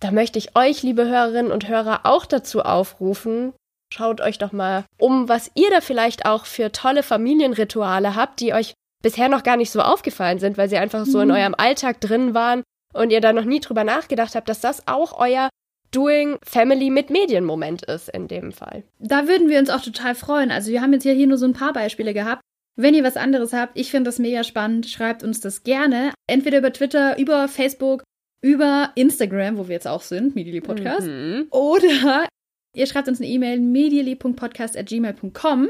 [0.00, 3.52] da möchte ich euch, liebe Hörerinnen und Hörer, auch dazu aufrufen.
[3.92, 8.54] Schaut euch doch mal um, was ihr da vielleicht auch für tolle Familienrituale habt, die
[8.54, 11.34] euch bisher noch gar nicht so aufgefallen sind, weil sie einfach so in mhm.
[11.34, 15.18] eurem Alltag drin waren und ihr da noch nie drüber nachgedacht habt, dass das auch
[15.18, 15.48] euer
[15.90, 18.84] Doing Family mit Medienmoment ist in dem Fall.
[19.00, 20.52] Da würden wir uns auch total freuen.
[20.52, 22.42] Also wir haben jetzt hier nur so ein paar Beispiele gehabt.
[22.76, 26.12] Wenn ihr was anderes habt, ich finde das mega spannend, schreibt uns das gerne.
[26.28, 28.04] Entweder über Twitter, über Facebook
[28.42, 31.06] über Instagram, wo wir jetzt auch sind, Medially Podcast.
[31.06, 31.46] Mhm.
[31.50, 32.26] Oder
[32.74, 35.68] ihr schreibt uns eine E-Mail, medially.podcast.gmail.com.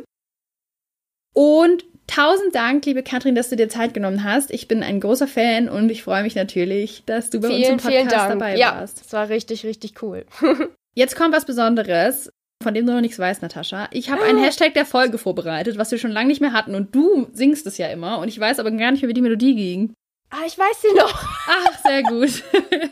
[1.32, 4.50] Und tausend Dank, liebe Katrin, dass du dir Zeit genommen hast.
[4.50, 7.84] Ich bin ein großer Fan und ich freue mich natürlich, dass du bei vielen, uns
[7.84, 8.98] im Podcast dabei ja, warst.
[8.98, 10.24] Ja, das war richtig, richtig cool.
[10.94, 13.88] Jetzt kommt was Besonderes, von dem du noch nichts weißt, Natascha.
[13.92, 16.94] Ich habe einen Hashtag der Folge vorbereitet, was wir schon lange nicht mehr hatten und
[16.94, 19.54] du singst es ja immer und ich weiß aber gar nicht mehr, wie die Melodie
[19.54, 19.94] ging.
[20.31, 21.12] Ah, ich weiß sie noch.
[21.47, 22.43] Ach, sehr gut.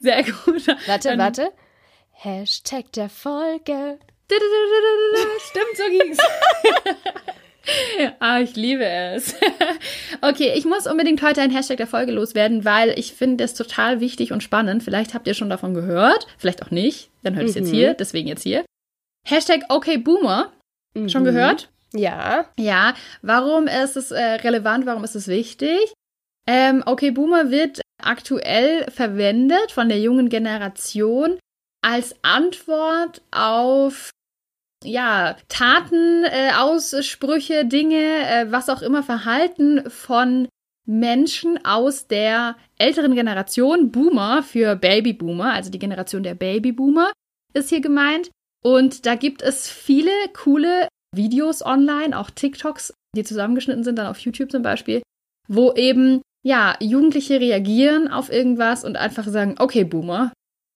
[0.00, 0.66] Sehr gut.
[0.86, 1.52] Warte, Dann, warte.
[2.10, 3.98] Hashtag der Folge.
[5.38, 6.18] Stimmt, so ging's.
[8.18, 9.36] ah, ich liebe es.
[10.20, 14.00] okay, ich muss unbedingt heute ein Hashtag der Folge loswerden, weil ich finde es total
[14.00, 14.82] wichtig und spannend.
[14.82, 17.10] Vielleicht habt ihr schon davon gehört, vielleicht auch nicht.
[17.22, 17.50] Dann hört mhm.
[17.50, 18.64] es jetzt hier, deswegen jetzt hier.
[19.24, 20.52] Hashtag OKBoomer.
[20.94, 21.08] Mhm.
[21.08, 21.70] Schon gehört?
[21.94, 22.46] Ja.
[22.58, 22.94] Ja.
[23.22, 24.86] Warum ist es äh, relevant?
[24.86, 25.92] Warum ist es wichtig?
[26.48, 31.38] Ähm, okay, Boomer wird aktuell verwendet von der jungen Generation
[31.82, 34.10] als Antwort auf
[34.84, 40.48] ja, Taten, äh, Aussprüche, Dinge, äh, was auch immer, Verhalten von
[40.84, 47.12] Menschen aus der älteren Generation, Boomer für Babyboomer, also die Generation der Babyboomer
[47.54, 48.30] ist hier gemeint.
[48.64, 54.18] Und da gibt es viele coole Videos online, auch TikToks, die zusammengeschnitten sind, dann auf
[54.18, 55.02] YouTube zum Beispiel,
[55.48, 60.32] wo eben, ja, Jugendliche reagieren auf irgendwas und einfach sagen, okay, Boomer.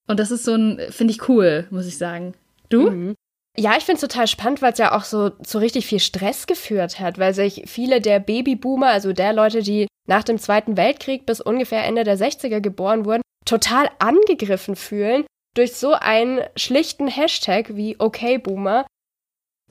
[0.09, 2.35] Und das ist so ein, finde ich cool, muss ich sagen.
[2.69, 2.91] Du?
[2.91, 3.15] Mhm.
[3.59, 6.47] Ja, ich finde es total spannend, weil es ja auch so zu richtig viel Stress
[6.47, 11.27] geführt hat, weil sich viele der Babyboomer, also der Leute, die nach dem Zweiten Weltkrieg
[11.27, 17.75] bis ungefähr Ende der 60er geboren wurden, total angegriffen fühlen durch so einen schlichten Hashtag
[17.75, 18.87] wie OkBoomer.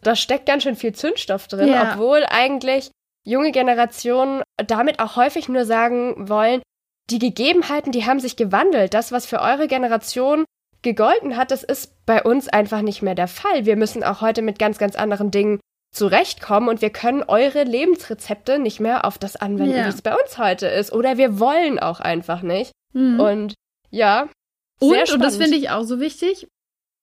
[0.02, 1.93] Da steckt ganz schön viel Zündstoff drin, ja.
[1.93, 2.89] obwohl eigentlich
[3.26, 6.61] junge Generationen damit auch häufig nur sagen wollen,
[7.09, 8.93] die Gegebenheiten, die haben sich gewandelt.
[8.93, 10.45] Das, was für eure Generation
[10.82, 13.65] gegolten hat, das ist bei uns einfach nicht mehr der Fall.
[13.65, 15.59] Wir müssen auch heute mit ganz, ganz anderen Dingen
[15.91, 19.86] zurechtkommen und wir können eure Lebensrezepte nicht mehr auf das anwenden, ja.
[19.86, 20.91] wie es bei uns heute ist.
[20.93, 22.71] Oder wir wollen auch einfach nicht.
[22.93, 23.19] Mhm.
[23.19, 23.53] Und
[23.89, 24.30] ja.
[24.80, 26.47] Und, und das finde ich auch so wichtig,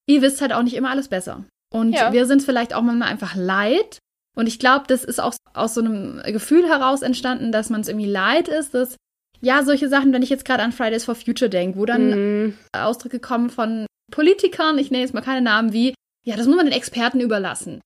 [0.07, 1.45] ihr wisst halt auch nicht immer alles besser.
[1.73, 2.13] Und ja.
[2.13, 3.99] wir sind vielleicht auch manchmal einfach leid.
[4.35, 7.89] Und ich glaube, das ist auch aus so einem Gefühl heraus entstanden, dass man es
[7.89, 8.97] irgendwie leid ist, dass
[9.43, 12.55] ja, solche Sachen, wenn ich jetzt gerade an Fridays for Future denke, wo dann mm.
[12.73, 16.67] Ausdrücke kommen von Politikern, ich nenne jetzt mal keine Namen wie, ja, das muss man
[16.67, 17.81] den Experten überlassen.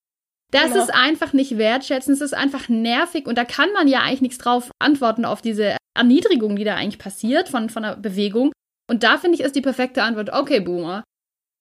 [0.52, 0.82] Das genau.
[0.82, 4.38] ist einfach nicht wertschätzend, es ist einfach nervig und da kann man ja eigentlich nichts
[4.38, 8.52] drauf antworten auf diese Erniedrigung, die da eigentlich passiert von, von der Bewegung.
[8.88, 11.02] Und da finde ich, ist die perfekte Antwort, okay, Boomer.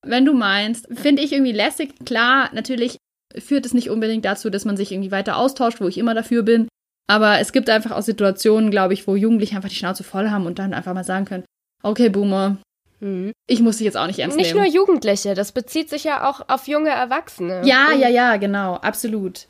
[0.06, 1.94] Wenn du meinst, finde ich irgendwie lässig.
[2.06, 2.98] Klar, natürlich
[3.40, 6.44] führt es nicht unbedingt dazu, dass man sich irgendwie weiter austauscht, wo ich immer dafür
[6.44, 6.68] bin.
[7.08, 10.46] Aber es gibt einfach auch Situationen, glaube ich, wo Jugendliche einfach die Schnauze voll haben
[10.46, 11.46] und dann einfach mal sagen können,
[11.84, 12.58] okay, Boomer,
[13.00, 13.32] mhm.
[13.48, 14.64] ich muss dich jetzt auch nicht ernst nicht nehmen.
[14.64, 17.62] Nicht nur Jugendliche, das bezieht sich ja auch auf junge Erwachsene.
[17.64, 19.48] Ja, ja, ja, genau, absolut.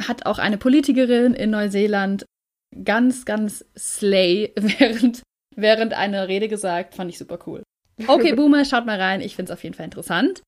[0.00, 2.24] Hat auch eine Politikerin in Neuseeland
[2.84, 5.22] ganz, ganz slay während,
[5.56, 7.62] während einer Rede gesagt, fand ich super cool.
[8.06, 10.42] Okay, Boomer, schaut mal rein, ich finde es auf jeden Fall interessant.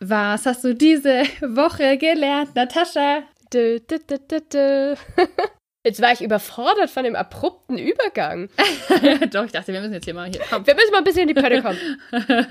[0.00, 3.22] Was hast du diese Woche gelernt, Natascha?
[3.52, 4.94] Dö, dö, dö,
[5.86, 8.48] Jetzt war ich überfordert von dem abrupten Übergang.
[9.30, 10.40] Doch, ich dachte, wir müssen jetzt hier mal hier.
[10.48, 10.66] Komm.
[10.66, 11.78] Wir müssen mal ein bisschen in die Pötte kommen.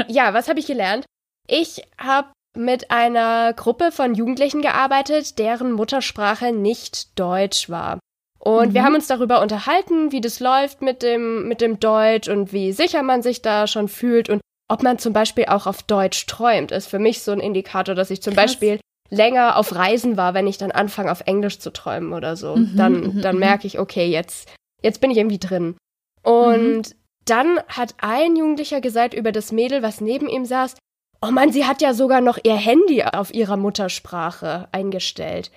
[0.07, 1.05] ja, was habe ich gelernt?
[1.47, 7.97] Ich habe mit einer Gruppe von Jugendlichen gearbeitet, deren Muttersprache nicht Deutsch war.
[8.39, 8.73] Und mhm.
[8.75, 12.71] wir haben uns darüber unterhalten, wie das läuft mit dem, mit dem Deutsch und wie
[12.71, 16.71] sicher man sich da schon fühlt und ob man zum Beispiel auch auf Deutsch träumt,
[16.71, 18.53] ist für mich so ein Indikator, dass ich zum Krass.
[18.53, 22.55] Beispiel länger auf Reisen war, wenn ich dann anfange, auf Englisch zu träumen oder so.
[22.55, 23.39] Mhm, dann mhm, dann mhm.
[23.39, 24.49] merke ich, okay, jetzt,
[24.81, 25.75] jetzt bin ich irgendwie drin.
[26.23, 26.95] Und mhm.
[27.25, 30.75] dann hat ein Jugendlicher gesagt über das Mädel, was neben ihm saß,
[31.21, 35.51] oh Mann, sie hat ja sogar noch ihr Handy auf ihrer Muttersprache eingestellt.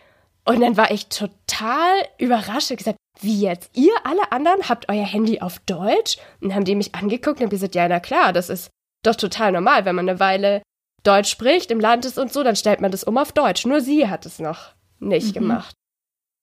[0.45, 3.71] Und dann war ich total überrascht und gesagt, wie jetzt?
[3.75, 6.19] Ihr alle anderen habt euer Handy auf Deutsch?
[6.41, 8.71] Und dann haben die mich angeguckt und haben gesagt, ja, na klar, das ist
[9.07, 10.63] doch total normal, wenn man eine Weile
[11.03, 13.65] Deutsch spricht, im Land ist und so, dann stellt man das um auf Deutsch.
[13.65, 15.41] Nur sie hat es noch nicht mhm.
[15.41, 15.75] gemacht.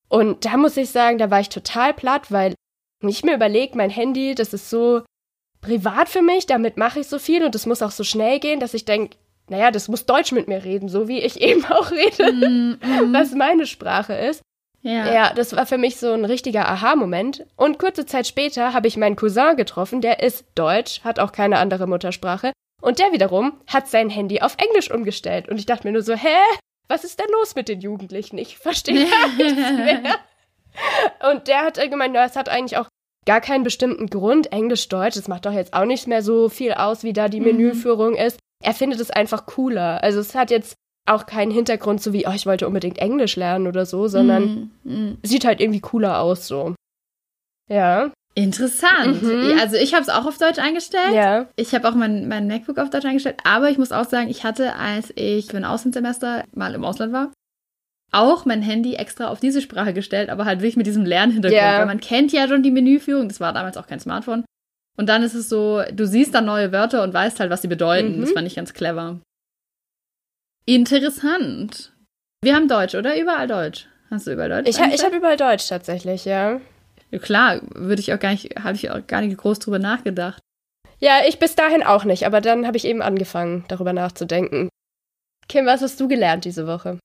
[0.10, 2.56] Und da muss ich sagen, da war ich total platt, weil
[3.02, 5.02] ich mir überlegt, mein Handy, das ist so
[5.62, 8.60] privat für mich, damit mache ich so viel und es muss auch so schnell gehen,
[8.60, 9.18] dass ich denke,
[9.50, 13.14] naja, das muss Deutsch mit mir reden, so wie ich eben auch rede, mm, mm.
[13.14, 14.42] was meine Sprache ist.
[14.84, 15.14] Ja.
[15.14, 17.46] ja, das war für mich so ein richtiger Aha-Moment.
[17.56, 21.58] Und kurze Zeit später habe ich meinen Cousin getroffen, der ist Deutsch, hat auch keine
[21.58, 22.52] andere Muttersprache.
[22.82, 25.48] Und der wiederum hat sein Handy auf Englisch umgestellt.
[25.48, 26.36] Und ich dachte mir nur so, hä?
[26.90, 28.38] Was ist denn los mit den Jugendlichen?
[28.38, 30.20] Ich verstehe gar nichts mehr.
[31.32, 32.90] Und der hat gemeint, es hat eigentlich auch
[33.26, 34.52] gar keinen bestimmten Grund.
[34.52, 37.40] Englisch, Deutsch, das macht doch jetzt auch nicht mehr so viel aus, wie da die
[37.40, 37.46] mhm.
[37.46, 38.38] Menüführung ist.
[38.62, 40.04] Er findet es einfach cooler.
[40.04, 40.76] Also es hat jetzt
[41.06, 45.18] auch keinen Hintergrund, so wie, oh, ich wollte unbedingt Englisch lernen oder so, sondern mhm.
[45.24, 46.76] sieht halt irgendwie cooler aus so.
[47.70, 48.12] Ja.
[48.36, 49.22] Interessant.
[49.22, 49.58] Mhm.
[49.60, 51.14] Also ich habe es auch auf Deutsch eingestellt.
[51.14, 51.48] Ja.
[51.56, 53.38] Ich habe auch mein, mein MacBook auf Deutsch eingestellt.
[53.44, 57.14] Aber ich muss auch sagen, ich hatte, als ich für ein Außensemester mal im Ausland
[57.14, 57.32] war,
[58.12, 61.62] auch mein Handy extra auf diese Sprache gestellt, aber halt wirklich mit diesem Lernhintergrund.
[61.62, 61.80] Yeah.
[61.80, 63.28] Weil man kennt ja schon die Menüführung.
[63.28, 64.46] Das war damals auch kein Smartphone.
[64.98, 67.68] Und dann ist es so, du siehst dann neue Wörter und weißt halt, was sie
[67.68, 68.18] bedeuten.
[68.18, 68.22] Mhm.
[68.22, 69.20] Das fand ich ganz clever.
[70.66, 71.94] Interessant.
[72.42, 73.20] Wir haben Deutsch, oder?
[73.20, 73.88] Überall Deutsch.
[74.10, 74.70] Hast du überall Deutsch?
[74.70, 76.62] Ich, ha ich habe überall Deutsch tatsächlich, ja.
[77.12, 80.42] Ja, klar, würde ich auch gar nicht, habe ich auch gar nicht groß drüber nachgedacht.
[81.00, 84.70] Ja, ich bis dahin auch nicht, aber dann habe ich eben angefangen, darüber nachzudenken.
[85.48, 87.00] Kim, was hast du gelernt diese Woche?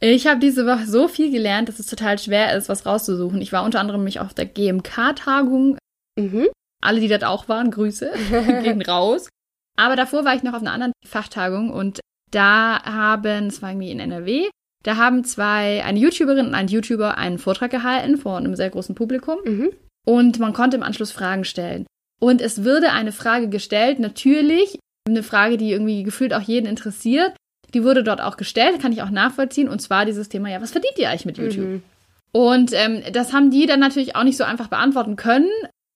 [0.00, 3.40] Ich habe diese Woche so viel gelernt, dass es total schwer ist, was rauszusuchen.
[3.40, 5.78] Ich war unter anderem mich auf der GMK-Tagung
[6.18, 6.48] Mhm.
[6.82, 8.12] Alle, die das auch waren, Grüße,
[8.62, 9.28] gehen raus.
[9.76, 12.00] Aber davor war ich noch auf einer anderen Fachtagung und
[12.30, 14.48] da haben, es war irgendwie in NRW,
[14.84, 18.94] da haben zwei, eine YouTuberin und ein YouTuber einen Vortrag gehalten vor einem sehr großen
[18.94, 19.38] Publikum.
[19.44, 19.70] Mhm.
[20.06, 21.86] Und man konnte im Anschluss Fragen stellen.
[22.20, 27.34] Und es würde eine Frage gestellt, natürlich eine Frage, die irgendwie gefühlt auch jeden interessiert.
[27.74, 29.68] Die wurde dort auch gestellt, kann ich auch nachvollziehen.
[29.68, 31.66] Und zwar dieses Thema, ja, was verdient ihr eigentlich mit YouTube?
[31.66, 31.82] Mhm.
[32.32, 35.48] Und ähm, das haben die dann natürlich auch nicht so einfach beantworten können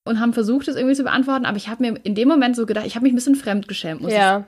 [0.05, 1.47] und haben versucht, es irgendwie zu beantworten.
[1.47, 4.01] Aber ich habe mir in dem Moment so gedacht, ich habe mich ein bisschen fremdgeschämt,
[4.01, 4.45] muss ich Ja.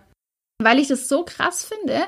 [0.62, 2.06] Weil ich das so krass finde,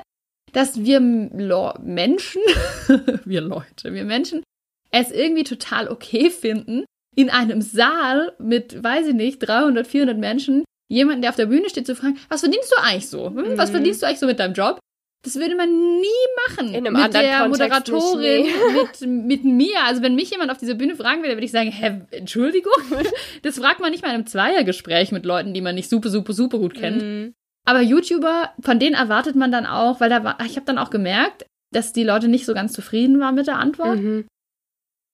[0.53, 2.41] dass wir Menschen,
[3.25, 4.43] wir Leute, wir Menschen,
[4.91, 6.85] es irgendwie total okay finden,
[7.15, 11.69] in einem Saal mit, weiß ich nicht, 300, 400 Menschen, jemanden, der auf der Bühne
[11.69, 13.27] steht, zu fragen, was verdienst du eigentlich so?
[13.27, 13.75] Hm, Was Mhm.
[13.75, 14.79] verdienst du eigentlich so mit deinem Job?
[15.25, 15.69] Das würde man
[15.99, 16.07] nie
[16.47, 16.69] machen.
[16.69, 18.45] In einem mit anderen der Kontext Moderatorin,
[19.01, 19.83] mit, mit mir.
[19.85, 22.71] Also wenn mich jemand auf dieser Bühne fragen würde, würde ich sagen, hä, Entschuldigung?
[23.41, 26.33] Das fragt man nicht mal in einem Zweiergespräch mit Leuten, die man nicht super, super,
[26.33, 27.01] super gut kennt.
[27.01, 27.33] Mhm.
[27.67, 30.89] Aber YouTuber, von denen erwartet man dann auch, weil da war, ich habe dann auch
[30.89, 33.99] gemerkt, dass die Leute nicht so ganz zufrieden waren mit der Antwort.
[33.99, 34.25] Mhm.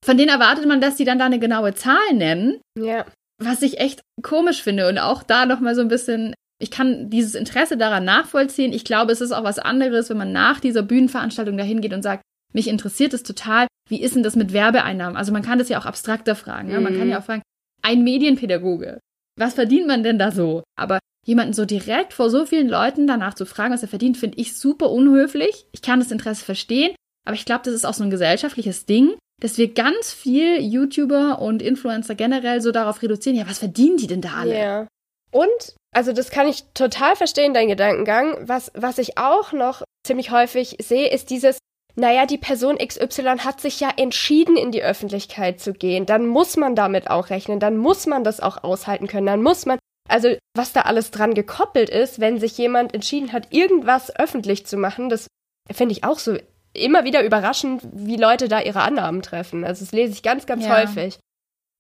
[0.05, 3.05] Von denen erwartet man, dass die dann da eine genaue Zahl nennen, Ja.
[3.41, 7.09] was ich echt komisch finde und auch da noch mal so ein bisschen ich kann
[7.09, 8.71] dieses Interesse daran nachvollziehen.
[8.71, 12.03] Ich glaube, es ist auch was anderes, wenn man nach dieser Bühnenveranstaltung dahin geht und
[12.03, 12.21] sagt,
[12.53, 15.17] mich interessiert es total, wie ist denn das mit Werbeeinnahmen?
[15.17, 16.69] Also man kann das ja auch abstrakter fragen.
[16.71, 16.79] Ja?
[16.79, 16.99] Man Mhm.
[16.99, 17.41] kann ja auch fragen,
[17.81, 18.99] ein Medienpädagoge,
[19.37, 20.63] was verdient man denn da so?
[20.77, 24.37] Aber jemanden so direkt vor so vielen Leuten danach zu fragen, was er verdient, finde
[24.37, 25.65] ich super unhöflich.
[25.71, 29.15] Ich kann das Interesse verstehen, aber ich glaube, das ist auch so ein gesellschaftliches Ding,
[29.41, 34.07] dass wir ganz viel YouTuber und Influencer generell so darauf reduzieren, ja, was verdienen die
[34.07, 34.57] denn da alle?
[34.57, 34.87] Ja.
[35.31, 38.47] Und, also das kann ich total verstehen, dein Gedankengang.
[38.47, 41.57] Was, was ich auch noch ziemlich häufig sehe, ist dieses,
[41.95, 46.05] naja, die Person XY hat sich ja entschieden, in die Öffentlichkeit zu gehen.
[46.05, 49.65] Dann muss man damit auch rechnen, dann muss man das auch aushalten können, dann muss
[49.65, 49.77] man,
[50.09, 54.77] also was da alles dran gekoppelt ist, wenn sich jemand entschieden hat, irgendwas öffentlich zu
[54.77, 55.27] machen, das
[55.71, 56.37] finde ich auch so
[56.73, 59.63] immer wieder überraschend, wie Leute da ihre Annahmen treffen.
[59.63, 60.71] Also das lese ich ganz, ganz Ja.
[60.77, 61.19] häufig.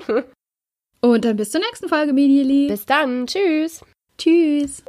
[1.01, 2.68] Und dann bis zur nächsten Folge, Medially.
[2.68, 3.26] Bis dann.
[3.26, 3.84] Tschüss.
[4.18, 4.82] Tschüss.